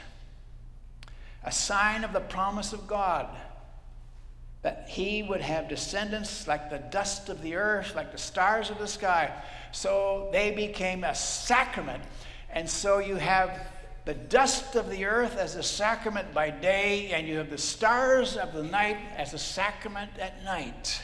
a 1.43 1.51
sign 1.51 2.05
of 2.05 2.13
the 2.13 2.21
promise 2.21 2.75
of 2.75 2.87
God 2.87 3.35
that 4.61 4.85
he 4.87 5.23
would 5.23 5.41
have 5.41 5.67
descendants 5.67 6.47
like 6.47 6.69
the 6.69 6.79
dust 6.91 7.31
of 7.31 7.41
the 7.41 7.55
earth, 7.55 7.95
like 7.97 8.13
the 8.13 8.19
stars 8.19 8.69
of 8.69 8.79
the 8.79 8.89
sky. 8.89 9.33
So 9.73 10.29
they 10.31 10.51
became 10.51 11.05
a 11.05 11.15
sacrament. 11.15 12.03
And 12.51 12.69
so 12.69 12.99
you 12.99 13.17
have 13.17 13.59
the 14.07 14.15
dust 14.15 14.77
of 14.77 14.89
the 14.89 15.05
earth 15.05 15.37
as 15.37 15.57
a 15.57 15.63
sacrament 15.65 16.33
by 16.33 16.49
day, 16.49 17.11
and 17.11 17.27
you 17.27 17.39
have 17.39 17.51
the 17.51 17.59
stars 17.59 18.37
of 18.37 18.53
the 18.53 18.63
night 18.63 18.99
as 19.17 19.35
a 19.35 19.39
sacrament 19.39 20.13
at 20.21 20.45
night. 20.45 21.03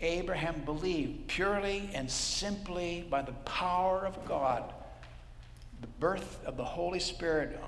Abraham 0.00 0.62
believed 0.64 1.28
purely 1.28 1.88
and 1.94 2.10
simply 2.10 3.06
by 3.08 3.22
the 3.22 3.32
power 3.44 4.04
of 4.04 4.24
God, 4.26 4.74
the 5.80 5.86
birth 5.86 6.44
of 6.44 6.56
the 6.56 6.64
Holy 6.64 6.98
Spirit 6.98 7.60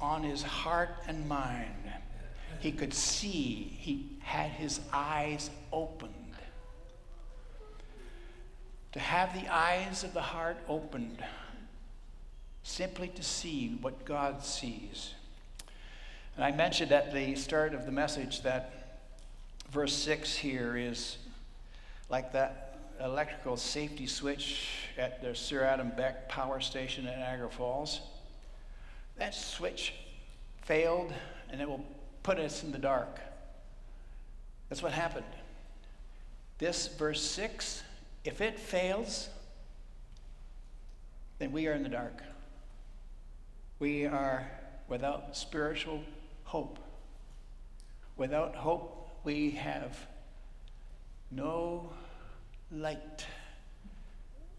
on 0.00 0.22
his 0.22 0.42
heart 0.42 0.96
and 1.06 1.28
mind. 1.28 1.92
He 2.60 2.72
could 2.72 2.94
see, 2.94 3.76
he 3.78 4.08
had 4.22 4.50
his 4.52 4.80
eyes 4.90 5.50
opened. 5.70 6.14
To 8.92 8.98
have 9.00 9.34
the 9.34 9.52
eyes 9.52 10.02
of 10.02 10.14
the 10.14 10.22
heart 10.22 10.56
opened 10.66 11.22
simply 12.72 13.08
to 13.08 13.22
see 13.22 13.76
what 13.82 14.06
God 14.06 14.42
sees. 14.42 15.12
And 16.36 16.44
I 16.44 16.52
mentioned 16.52 16.90
at 16.90 17.12
the 17.12 17.34
start 17.34 17.74
of 17.74 17.84
the 17.84 17.92
message 17.92 18.42
that 18.42 19.02
verse 19.70 19.92
6 19.92 20.34
here 20.34 20.74
is 20.78 21.18
like 22.08 22.32
that 22.32 22.78
electrical 22.98 23.58
safety 23.58 24.06
switch 24.06 24.68
at 24.96 25.20
the 25.20 25.34
Sir 25.34 25.64
Adam 25.64 25.92
Beck 25.94 26.30
power 26.30 26.60
station 26.60 27.06
in 27.06 27.20
Niagara 27.20 27.50
Falls. 27.50 28.00
That 29.18 29.34
switch 29.34 29.92
failed 30.62 31.12
and 31.50 31.60
it 31.60 31.68
will 31.68 31.84
put 32.22 32.38
us 32.38 32.62
in 32.62 32.72
the 32.72 32.78
dark. 32.78 33.20
That's 34.70 34.82
what 34.82 34.92
happened. 34.92 35.26
This 36.56 36.86
verse 36.86 37.22
6, 37.22 37.82
if 38.24 38.40
it 38.40 38.58
fails, 38.58 39.28
then 41.38 41.52
we 41.52 41.66
are 41.66 41.74
in 41.74 41.82
the 41.82 41.90
dark 41.90 42.22
we 43.82 44.06
are 44.06 44.46
without 44.86 45.36
spiritual 45.36 46.00
hope. 46.44 46.78
Without 48.16 48.54
hope, 48.54 49.10
we 49.24 49.50
have 49.50 50.06
no 51.32 51.92
light. 52.70 53.26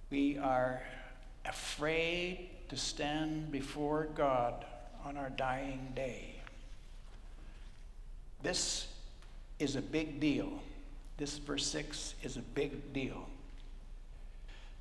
We 0.09 0.38
are 0.38 0.81
afraid 1.45 2.49
to 2.67 2.75
stand 2.75 3.49
before 3.49 4.09
God 4.13 4.65
on 5.05 5.15
our 5.15 5.29
dying 5.29 5.93
day. 5.95 6.41
This 8.41 8.88
is 9.57 9.77
a 9.77 9.81
big 9.81 10.19
deal. 10.19 10.51
This 11.15 11.38
verse 11.38 11.65
6 11.67 12.15
is 12.23 12.36
a 12.36 12.41
big 12.41 12.91
deal. 12.91 13.25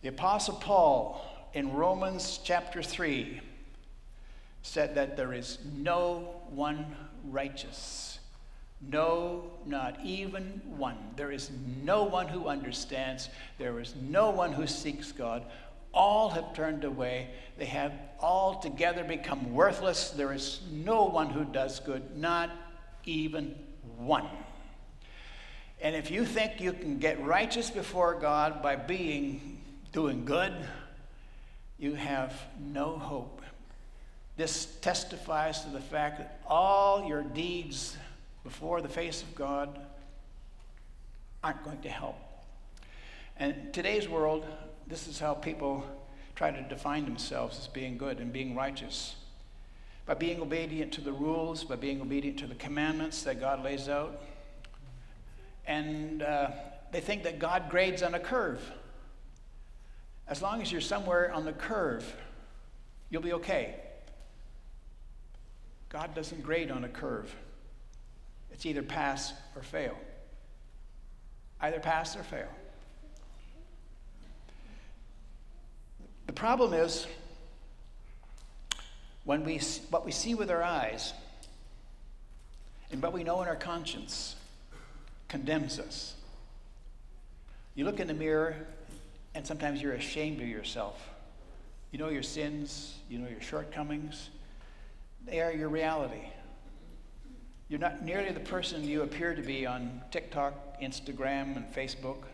The 0.00 0.08
Apostle 0.08 0.56
Paul 0.56 1.24
in 1.54 1.72
Romans 1.72 2.40
chapter 2.42 2.82
3 2.82 3.40
said 4.62 4.94
that 4.94 5.16
there 5.16 5.32
is 5.32 5.58
no 5.76 6.40
one 6.50 6.96
righteous. 7.24 8.18
No, 8.80 9.50
not 9.64 9.98
even 10.02 10.60
one. 10.76 10.96
There 11.16 11.30
is 11.30 11.50
no 11.84 12.04
one 12.04 12.26
who 12.26 12.48
understands. 12.48 13.28
There 13.58 13.78
is 13.78 13.94
no 14.08 14.30
one 14.30 14.52
who 14.52 14.66
seeks 14.66 15.12
God. 15.12 15.44
All 15.94 16.30
have 16.30 16.54
turned 16.54 16.84
away. 16.84 17.30
They 17.58 17.66
have 17.66 17.92
all 18.18 18.60
together 18.60 19.04
become 19.04 19.52
worthless. 19.52 20.10
There 20.10 20.32
is 20.32 20.60
no 20.70 21.04
one 21.04 21.30
who 21.30 21.44
does 21.44 21.78
good, 21.80 22.16
not 22.16 22.50
even 23.04 23.54
one. 23.98 24.26
And 25.80 25.94
if 25.94 26.10
you 26.10 26.24
think 26.24 26.60
you 26.60 26.72
can 26.72 26.98
get 26.98 27.22
righteous 27.24 27.70
before 27.70 28.14
God 28.14 28.62
by 28.62 28.76
being 28.76 29.60
doing 29.92 30.24
good, 30.24 30.54
you 31.78 31.94
have 31.94 32.34
no 32.58 32.96
hope. 32.96 33.41
This 34.42 34.66
testifies 34.80 35.60
to 35.60 35.70
the 35.70 35.78
fact 35.78 36.18
that 36.18 36.40
all 36.48 37.06
your 37.06 37.22
deeds 37.22 37.96
before 38.42 38.82
the 38.82 38.88
face 38.88 39.22
of 39.22 39.32
God 39.36 39.78
aren't 41.44 41.62
going 41.62 41.80
to 41.82 41.88
help. 41.88 42.16
And 43.36 43.72
today's 43.72 44.08
world, 44.08 44.44
this 44.88 45.06
is 45.06 45.20
how 45.20 45.34
people 45.34 45.86
try 46.34 46.50
to 46.50 46.60
define 46.62 47.04
themselves 47.04 47.56
as 47.56 47.68
being 47.68 47.96
good 47.96 48.18
and 48.18 48.32
being 48.32 48.56
righteous. 48.56 49.14
By 50.06 50.14
being 50.14 50.40
obedient 50.40 50.90
to 50.94 51.02
the 51.02 51.12
rules, 51.12 51.62
by 51.62 51.76
being 51.76 52.00
obedient 52.00 52.40
to 52.40 52.48
the 52.48 52.56
commandments 52.56 53.22
that 53.22 53.38
God 53.38 53.62
lays 53.62 53.88
out. 53.88 54.22
And 55.68 56.20
uh, 56.20 56.50
they 56.90 57.00
think 57.00 57.22
that 57.22 57.38
God 57.38 57.70
grades 57.70 58.02
on 58.02 58.14
a 58.14 58.18
curve. 58.18 58.60
As 60.26 60.42
long 60.42 60.60
as 60.60 60.72
you're 60.72 60.80
somewhere 60.80 61.32
on 61.32 61.44
the 61.44 61.52
curve, 61.52 62.12
you'll 63.08 63.22
be 63.22 63.34
okay. 63.34 63.76
God 65.92 66.14
doesn't 66.14 66.42
grade 66.42 66.70
on 66.70 66.84
a 66.84 66.88
curve. 66.88 67.34
It's 68.50 68.64
either 68.64 68.82
pass 68.82 69.34
or 69.54 69.62
fail. 69.62 69.94
Either 71.60 71.80
pass 71.80 72.16
or 72.16 72.22
fail. 72.22 72.48
The 76.26 76.32
problem 76.32 76.72
is 76.72 77.06
when 79.24 79.44
we, 79.44 79.60
what 79.90 80.06
we 80.06 80.12
see 80.12 80.34
with 80.34 80.50
our 80.50 80.62
eyes 80.62 81.12
and 82.90 83.02
what 83.02 83.12
we 83.12 83.22
know 83.22 83.42
in 83.42 83.48
our 83.48 83.54
conscience 83.56 84.36
condemns 85.28 85.78
us. 85.78 86.14
You 87.74 87.84
look 87.84 88.00
in 88.00 88.06
the 88.06 88.14
mirror 88.14 88.56
and 89.34 89.46
sometimes 89.46 89.82
you're 89.82 89.92
ashamed 89.92 90.40
of 90.40 90.48
yourself. 90.48 91.06
You 91.90 91.98
know 91.98 92.08
your 92.08 92.22
sins, 92.22 92.96
you 93.10 93.18
know 93.18 93.28
your 93.28 93.42
shortcomings. 93.42 94.30
They 95.26 95.40
are 95.40 95.52
your 95.52 95.68
reality. 95.68 96.28
You're 97.68 97.80
not 97.80 98.02
nearly 98.04 98.32
the 98.32 98.40
person 98.40 98.84
you 98.84 99.02
appear 99.02 99.34
to 99.34 99.42
be 99.42 99.66
on 99.66 100.02
TikTok, 100.10 100.80
Instagram, 100.82 101.56
and 101.56 101.72
Facebook. 101.72 102.24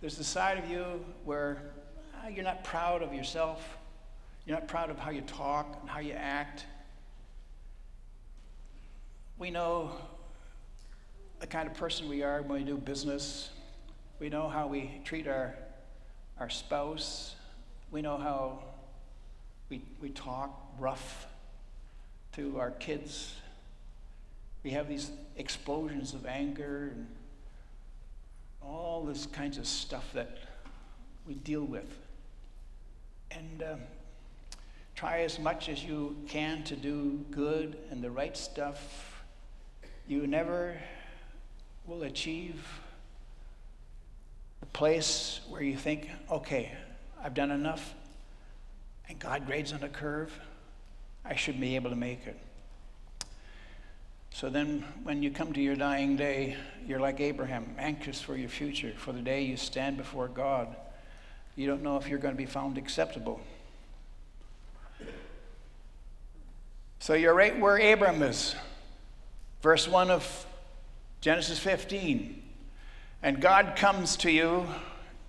There's 0.00 0.18
a 0.18 0.24
side 0.24 0.58
of 0.58 0.68
you 0.70 1.04
where 1.24 1.62
uh, 2.14 2.28
you're 2.28 2.44
not 2.44 2.64
proud 2.64 3.02
of 3.02 3.12
yourself. 3.12 3.76
You're 4.46 4.58
not 4.58 4.66
proud 4.66 4.90
of 4.90 4.98
how 4.98 5.10
you 5.10 5.20
talk 5.20 5.78
and 5.80 5.90
how 5.90 6.00
you 6.00 6.14
act. 6.14 6.64
We 9.38 9.50
know 9.50 9.92
the 11.38 11.46
kind 11.46 11.68
of 11.68 11.74
person 11.74 12.08
we 12.08 12.22
are 12.22 12.42
when 12.42 12.60
we 12.60 12.64
do 12.64 12.76
business. 12.76 13.50
We 14.18 14.30
know 14.30 14.48
how 14.48 14.66
we 14.66 15.00
treat 15.04 15.28
our, 15.28 15.54
our 16.38 16.50
spouse. 16.50 17.36
We 17.90 18.00
know 18.00 18.16
how 18.16 18.64
we, 19.68 19.82
we 20.00 20.08
talk 20.10 20.50
rough 20.78 21.26
to 22.40 22.58
our 22.58 22.70
kids. 22.70 23.34
We 24.62 24.70
have 24.70 24.88
these 24.88 25.10
explosions 25.36 26.14
of 26.14 26.24
anger 26.24 26.90
and 26.94 27.06
all 28.62 29.04
this 29.04 29.26
kinds 29.26 29.58
of 29.58 29.66
stuff 29.66 30.10
that 30.14 30.38
we 31.26 31.34
deal 31.34 31.64
with. 31.64 31.98
And 33.30 33.62
um, 33.62 33.80
try 34.94 35.20
as 35.20 35.38
much 35.38 35.68
as 35.68 35.84
you 35.84 36.16
can 36.28 36.64
to 36.64 36.76
do 36.76 37.24
good 37.30 37.76
and 37.90 38.02
the 38.02 38.10
right 38.10 38.34
stuff. 38.34 39.22
You 40.08 40.26
never 40.26 40.80
will 41.86 42.04
achieve 42.04 42.66
the 44.60 44.66
place 44.66 45.40
where 45.50 45.62
you 45.62 45.76
think, 45.76 46.08
okay, 46.30 46.72
I've 47.22 47.34
done 47.34 47.50
enough, 47.50 47.94
and 49.10 49.18
God 49.18 49.46
grades 49.46 49.74
on 49.74 49.82
a 49.82 49.90
curve. 49.90 50.32
I 51.24 51.36
should 51.36 51.60
be 51.60 51.76
able 51.76 51.90
to 51.90 51.96
make 51.96 52.26
it. 52.26 52.38
So 54.32 54.48
then, 54.48 54.84
when 55.02 55.22
you 55.22 55.30
come 55.30 55.52
to 55.52 55.60
your 55.60 55.76
dying 55.76 56.16
day, 56.16 56.56
you're 56.86 57.00
like 57.00 57.20
Abraham, 57.20 57.74
anxious 57.78 58.20
for 58.20 58.36
your 58.36 58.48
future, 58.48 58.92
for 58.96 59.12
the 59.12 59.20
day 59.20 59.42
you 59.42 59.56
stand 59.56 59.96
before 59.96 60.28
God. 60.28 60.74
You 61.56 61.66
don't 61.66 61.82
know 61.82 61.96
if 61.96 62.08
you're 62.08 62.18
going 62.18 62.34
to 62.34 62.38
be 62.38 62.46
found 62.46 62.78
acceptable. 62.78 63.40
So 67.00 67.14
you're 67.14 67.34
right 67.34 67.58
where 67.58 67.76
Abram 67.76 68.22
is. 68.22 68.54
Verse 69.62 69.88
1 69.88 70.10
of 70.10 70.46
Genesis 71.20 71.58
15. 71.58 72.42
And 73.22 73.40
God 73.40 73.74
comes 73.76 74.16
to 74.18 74.30
you 74.30 74.66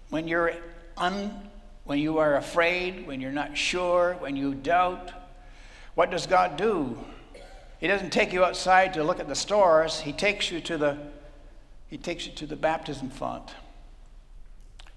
when 0.10 0.28
you're 0.28 0.54
un, 0.96 1.50
when 1.84 2.00
you 2.00 2.20
are 2.20 2.36
afraid, 2.36 3.08
when 3.08 3.20
you're 3.20 3.32
not 3.32 3.58
sure, 3.58 4.16
when 4.20 4.36
you 4.36 4.54
doubt. 4.54 5.12
What 5.96 6.12
does 6.12 6.26
God 6.26 6.58
do? 6.58 6.98
He 7.80 7.88
doesn't 7.88 8.12
take 8.12 8.32
you 8.32 8.46
outside 8.46 8.94
to 8.94 9.04
look 9.04 9.20
at 9.20 9.28
the 9.28 9.36
stars. 9.36 10.02
He 10.02 10.14
takes 10.14 10.52
you 10.52 10.62
to 10.62 10.78
the 10.78 10.98
he 11.88 11.98
takes 11.98 12.26
you 12.26 12.32
to 12.34 12.46
the 12.46 12.56
baptism 12.56 13.10
font. 13.10 13.54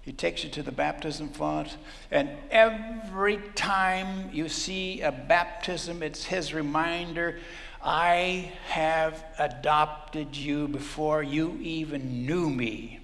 He 0.01 0.13
takes 0.13 0.45
you 0.45 0.49
to 0.51 0.63
the 0.63 0.71
baptism 0.71 1.27
font, 1.29 1.75
and 2.09 2.29
every 2.51 3.37
time 3.55 4.29
you 4.31 4.47
see 4.47 5.01
a 5.01 5.11
baptism, 5.11 6.01
it's 6.01 6.23
his 6.23 6.53
reminder 6.53 7.39
I 7.83 8.51
have 8.67 9.25
adopted 9.37 10.37
you 10.37 10.67
before 10.69 11.21
you 11.21 11.57
even 11.61 12.25
knew 12.25 12.49
me. 12.49 12.99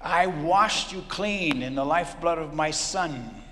I 0.00 0.26
washed 0.26 0.92
you 0.92 1.02
clean 1.08 1.62
in 1.62 1.74
the 1.74 1.84
lifeblood 1.84 2.38
of 2.38 2.54
my 2.54 2.70
Son, 2.70 3.43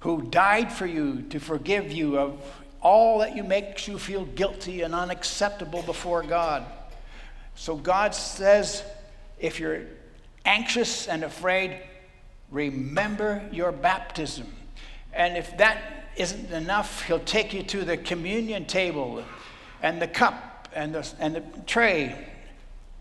who 0.00 0.22
died 0.22 0.72
for 0.72 0.86
you 0.86 1.22
to 1.30 1.38
forgive 1.38 1.92
you 1.92 2.18
of 2.18 2.42
all 2.80 3.18
that 3.18 3.36
you 3.36 3.44
makes 3.44 3.86
you 3.86 3.98
feel 3.98 4.24
guilty 4.24 4.82
and 4.82 4.94
unacceptable 4.94 5.82
before 5.82 6.22
God. 6.22 6.64
So 7.54 7.76
God 7.76 8.14
says, 8.14 8.82
if 9.38 9.60
you're 9.60 9.82
anxious 10.44 11.06
and 11.06 11.22
afraid, 11.22 11.78
remember 12.50 13.42
your 13.52 13.72
baptism. 13.72 14.46
And 15.12 15.36
if 15.36 15.56
that 15.58 15.82
isn't 16.16 16.50
enough, 16.50 17.02
he'll 17.02 17.18
take 17.18 17.52
you 17.52 17.62
to 17.64 17.84
the 17.84 17.96
communion 17.96 18.64
table 18.64 19.22
and 19.82 20.00
the 20.00 20.08
cup 20.08 20.68
and 20.74 20.94
the, 20.94 21.12
and 21.18 21.36
the 21.36 21.42
tray. 21.66 22.28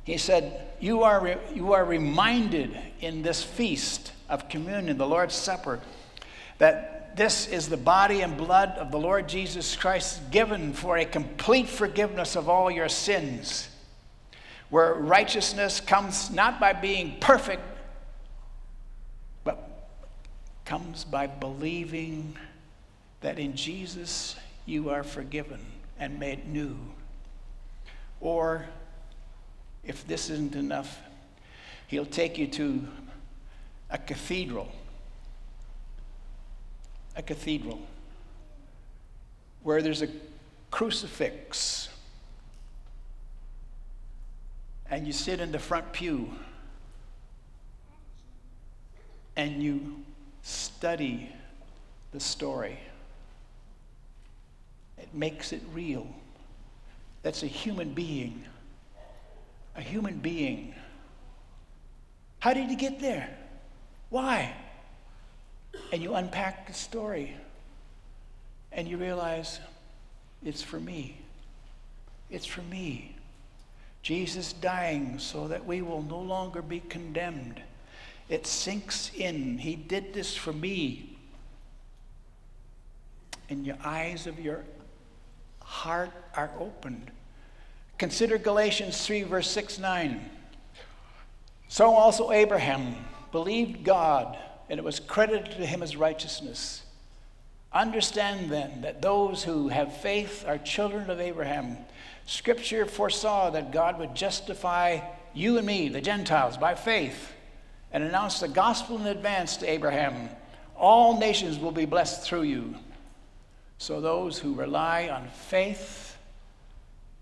He 0.04 0.18
said, 0.18 0.68
you 0.80 1.04
are, 1.04 1.22
re- 1.22 1.38
you 1.54 1.74
are 1.74 1.86
reminded 1.86 2.78
in 3.00 3.22
this 3.22 3.44
feast 3.44 4.12
of 4.28 4.50
communion, 4.50 4.98
the 4.98 5.08
Lord's 5.08 5.36
Supper, 5.36 5.80
that 6.60 7.16
this 7.16 7.48
is 7.48 7.68
the 7.68 7.78
body 7.78 8.22
and 8.22 8.38
blood 8.38 8.70
of 8.78 8.92
the 8.92 9.00
Lord 9.00 9.28
Jesus 9.28 9.76
Christ 9.76 10.32
given 10.32 10.74
for 10.74 10.98
a 10.98 11.06
complete 11.06 11.68
forgiveness 11.68 12.36
of 12.36 12.48
all 12.48 12.70
your 12.70 12.88
sins, 12.88 13.68
where 14.70 14.94
righteousness 14.94 15.82
comes 15.82 16.30
not 16.30 16.60
by 16.60 16.74
being 16.74 17.18
perfect, 17.20 17.64
but 19.44 19.90
comes 20.66 21.04
by 21.04 21.28
believing 21.28 22.38
that 23.22 23.40
in 23.40 23.56
Jesus 23.56 24.36
you 24.66 24.90
are 24.90 25.04
forgiven 25.04 25.60
and 25.98 26.20
made 26.20 26.48
new. 26.48 26.78
Or, 28.22 28.66
if 29.84 30.06
this 30.08 30.30
isn't 30.30 30.56
enough, 30.56 31.00
he'll 31.88 32.06
take 32.06 32.38
you 32.38 32.48
to 32.48 32.88
a 33.90 33.98
cathedral 33.98 34.72
a 37.16 37.22
cathedral 37.22 37.80
where 39.64 39.82
there's 39.82 40.02
a 40.02 40.08
crucifix 40.72 41.90
and 44.90 45.06
you 45.06 45.14
sit 45.14 45.40
in 45.40 45.52
the 45.52 45.60
front 45.60 45.92
pew 45.92 46.32
and 49.36 49.62
you 49.62 50.04
study 50.42 51.30
the 52.12 52.20
story. 52.20 52.80
It 54.98 55.14
makes 55.14 55.54
it 55.54 55.62
real. 55.74 56.08
That's 57.24 57.44
a 57.44 57.48
human 57.48 57.94
being. 57.94 58.44
A 59.76 59.82
human 59.82 60.18
being. 60.18 60.74
How 62.40 62.54
did 62.54 62.70
he 62.70 62.76
get 62.76 63.00
there? 63.00 63.30
Why? 64.10 64.54
And 65.92 66.02
you 66.02 66.16
unpack 66.16 66.68
the 66.68 66.74
story. 66.74 67.36
and 68.72 68.88
you 68.88 68.98
realize 68.98 69.60
it's 70.46 70.62
for 70.62 70.80
me. 70.80 71.20
It's 72.30 72.46
for 72.46 72.62
me. 72.62 73.16
Jesus 74.04 74.54
dying 74.54 75.20
so 75.20 75.48
that 75.48 75.66
we 75.66 75.82
will 75.82 76.04
no 76.04 76.20
longer 76.20 76.62
be 76.62 76.80
condemned. 76.80 77.62
It 78.30 78.46
sinks 78.46 79.12
in. 79.16 79.58
He 79.58 79.76
did 79.76 80.14
this 80.14 80.36
for 80.36 80.54
me. 80.54 81.18
And 83.50 83.66
your 83.66 83.78
eyes 83.84 84.28
of 84.28 84.40
your 84.40 84.64
heart 85.62 86.12
are 86.36 86.52
opened. 86.60 87.10
Consider 87.98 88.38
Galatians 88.38 89.04
3, 89.06 89.24
verse 89.24 89.50
6 89.50 89.80
9. 89.80 90.30
So 91.68 91.94
also 91.94 92.32
Abraham 92.32 92.96
believed 93.32 93.84
God, 93.84 94.38
and 94.70 94.78
it 94.78 94.84
was 94.84 95.00
credited 95.00 95.52
to 95.52 95.66
him 95.66 95.82
as 95.82 95.96
righteousness. 95.96 96.84
Understand 97.72 98.50
then 98.50 98.82
that 98.82 99.02
those 99.02 99.44
who 99.44 99.70
have 99.70 99.98
faith 99.98 100.46
are 100.48 100.58
children 100.58 101.10
of 101.10 101.20
Abraham. 101.20 101.78
Scripture 102.26 102.86
foresaw 102.86 103.50
that 103.52 103.72
God 103.72 104.00
would 104.00 104.16
justify 104.16 105.00
you 105.34 105.58
and 105.58 105.68
me, 105.68 105.90
the 105.90 106.02
Gentiles, 106.02 106.58
by 106.58 106.76
faith 106.76 107.34
and 107.92 108.04
announce 108.04 108.40
the 108.40 108.48
gospel 108.48 109.00
in 109.00 109.08
advance 109.08 109.58
to 109.58 109.70
Abraham. 109.70 110.30
All 110.76 111.20
nations 111.20 111.60
will 111.60 111.72
be 111.72 111.86
blessed 111.86 112.24
through 112.24 112.44
you. 112.44 112.76
So 113.78 114.02
those 114.02 114.38
who 114.38 114.54
rely 114.54 115.10
on 115.10 115.28
faith 115.30 116.18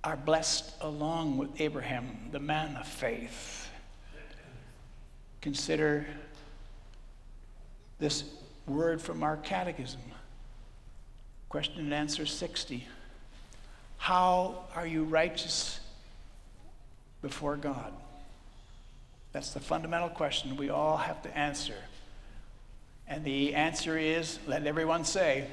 are 0.04 0.18
blessed 0.18 0.74
along 0.82 1.38
with 1.38 1.62
Abraham, 1.62 2.30
the 2.32 2.40
man 2.40 2.76
of 2.76 2.88
faith. 2.88 3.70
Consider 5.42 6.06
this 8.00 8.24
word 8.68 9.02
from 9.02 9.24
our 9.24 9.38
catechism. 9.38 10.02
Question 11.50 11.80
and 11.80 11.94
answer 11.94 12.26
60. 12.26 12.86
How 13.98 14.66
are 14.76 14.86
you 14.86 15.04
righteous 15.04 15.80
before 17.22 17.56
God? 17.56 17.94
That's 19.32 19.52
the 19.52 19.60
fundamental 19.60 20.10
question 20.10 20.58
we 20.58 20.70
all 20.70 20.98
have 20.98 21.22
to 21.24 21.38
answer. 21.38 21.76
And 23.08 23.24
the 23.24 23.56
answer 23.56 23.98
is 23.98 24.40
let 24.48 24.68
everyone 24.68 25.06
say, 25.06 25.48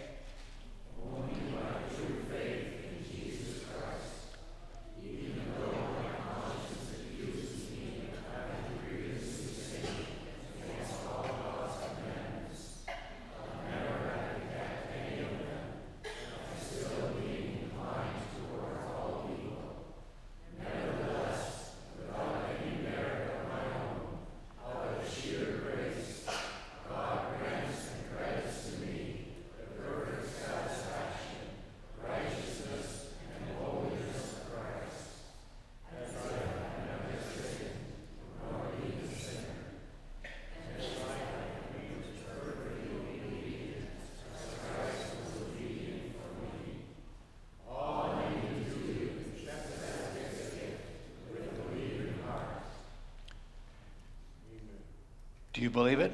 you 55.65 55.71
believe 55.71 55.99
it? 55.99 56.13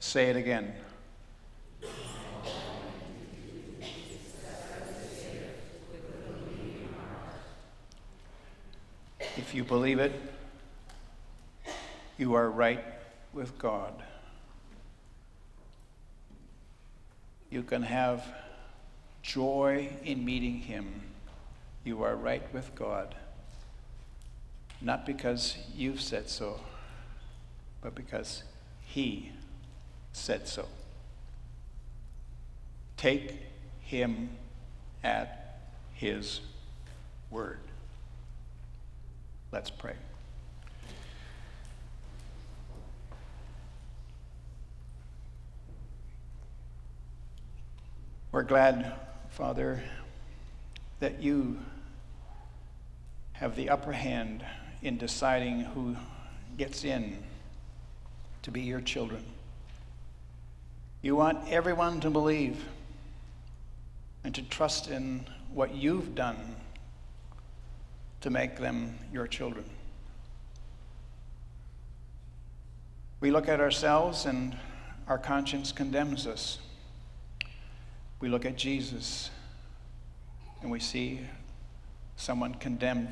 Say 0.00 0.30
it 0.30 0.36
again. 0.36 0.72
If 9.36 9.54
you 9.54 9.64
believe 9.64 9.98
it, 9.98 10.18
you 12.16 12.32
are 12.32 12.50
right 12.50 12.82
with 13.34 13.58
God. 13.58 14.02
You 17.50 17.62
can 17.62 17.82
have 17.82 18.24
joy 19.22 19.92
in 20.04 20.24
meeting 20.24 20.56
Him. 20.56 21.02
You 21.84 22.02
are 22.02 22.16
right 22.16 22.50
with 22.54 22.74
God. 22.74 23.14
Not 24.80 25.04
because 25.04 25.58
you've 25.76 26.00
said 26.00 26.30
so 26.30 26.58
but 27.82 27.94
because 27.94 28.44
He 28.80 29.32
said 30.12 30.48
so. 30.48 30.66
Take 32.96 33.40
Him 33.80 34.30
at 35.04 35.60
His 35.92 36.40
word. 37.30 37.58
Let's 39.50 39.70
pray. 39.70 39.94
We're 48.30 48.44
glad, 48.44 48.94
Father, 49.28 49.82
that 51.00 51.20
you 51.20 51.58
have 53.32 53.56
the 53.56 53.68
upper 53.68 53.92
hand 53.92 54.42
in 54.80 54.96
deciding 54.96 55.60
who 55.60 55.96
gets 56.56 56.84
in 56.84 57.18
to 58.42 58.50
be 58.50 58.60
your 58.60 58.80
children. 58.80 59.24
You 61.00 61.16
want 61.16 61.48
everyone 61.48 62.00
to 62.00 62.10
believe 62.10 62.64
and 64.24 64.34
to 64.34 64.42
trust 64.42 64.88
in 64.88 65.26
what 65.52 65.74
you've 65.74 66.14
done 66.14 66.56
to 68.20 68.30
make 68.30 68.58
them 68.58 68.98
your 69.12 69.26
children. 69.26 69.64
We 73.20 73.30
look 73.30 73.48
at 73.48 73.60
ourselves 73.60 74.26
and 74.26 74.56
our 75.08 75.18
conscience 75.18 75.72
condemns 75.72 76.26
us. 76.26 76.58
We 78.20 78.28
look 78.28 78.44
at 78.44 78.56
Jesus 78.56 79.30
and 80.60 80.70
we 80.70 80.80
see 80.80 81.20
someone 82.16 82.54
condemned 82.54 83.10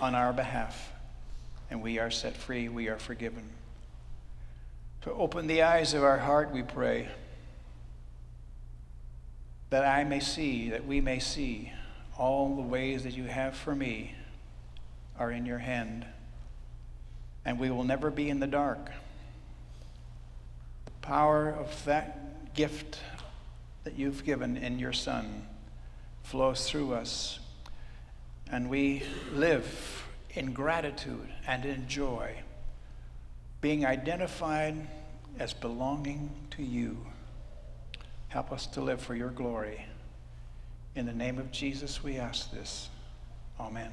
on 0.00 0.14
our 0.14 0.32
behalf 0.32 0.92
and 1.70 1.80
we 1.80 1.98
are 1.98 2.10
set 2.10 2.36
free, 2.36 2.68
we 2.68 2.88
are 2.88 2.98
forgiven. 2.98 3.44
To 5.02 5.12
open 5.12 5.46
the 5.46 5.62
eyes 5.62 5.94
of 5.94 6.02
our 6.02 6.18
heart, 6.18 6.50
we 6.50 6.62
pray, 6.62 7.08
that 9.70 9.84
I 9.84 10.04
may 10.04 10.20
see, 10.20 10.70
that 10.70 10.84
we 10.84 11.00
may 11.00 11.20
see 11.20 11.72
all 12.18 12.56
the 12.56 12.62
ways 12.62 13.04
that 13.04 13.16
you 13.16 13.24
have 13.24 13.56
for 13.56 13.74
me 13.74 14.14
are 15.18 15.30
in 15.30 15.46
your 15.46 15.58
hand, 15.58 16.04
and 17.44 17.58
we 17.58 17.70
will 17.70 17.84
never 17.84 18.10
be 18.10 18.28
in 18.28 18.40
the 18.40 18.46
dark. 18.46 18.90
The 20.84 20.90
power 21.00 21.50
of 21.50 21.84
that 21.84 22.52
gift 22.54 22.98
that 23.84 23.96
you've 23.96 24.24
given 24.24 24.56
in 24.56 24.78
your 24.78 24.92
Son 24.92 25.46
flows 26.22 26.68
through 26.68 26.92
us, 26.92 27.38
and 28.50 28.68
we 28.68 29.04
live 29.32 29.99
in 30.34 30.52
gratitude 30.52 31.28
and 31.46 31.64
in 31.64 31.88
joy, 31.88 32.34
being 33.60 33.84
identified 33.84 34.74
as 35.38 35.52
belonging 35.52 36.30
to 36.50 36.62
you. 36.62 36.98
Help 38.28 38.52
us 38.52 38.66
to 38.66 38.80
live 38.80 39.00
for 39.00 39.14
your 39.14 39.30
glory. 39.30 39.84
In 40.94 41.06
the 41.06 41.12
name 41.12 41.38
of 41.38 41.50
Jesus, 41.50 42.02
we 42.02 42.18
ask 42.18 42.50
this. 42.52 42.88
Amen. 43.58 43.88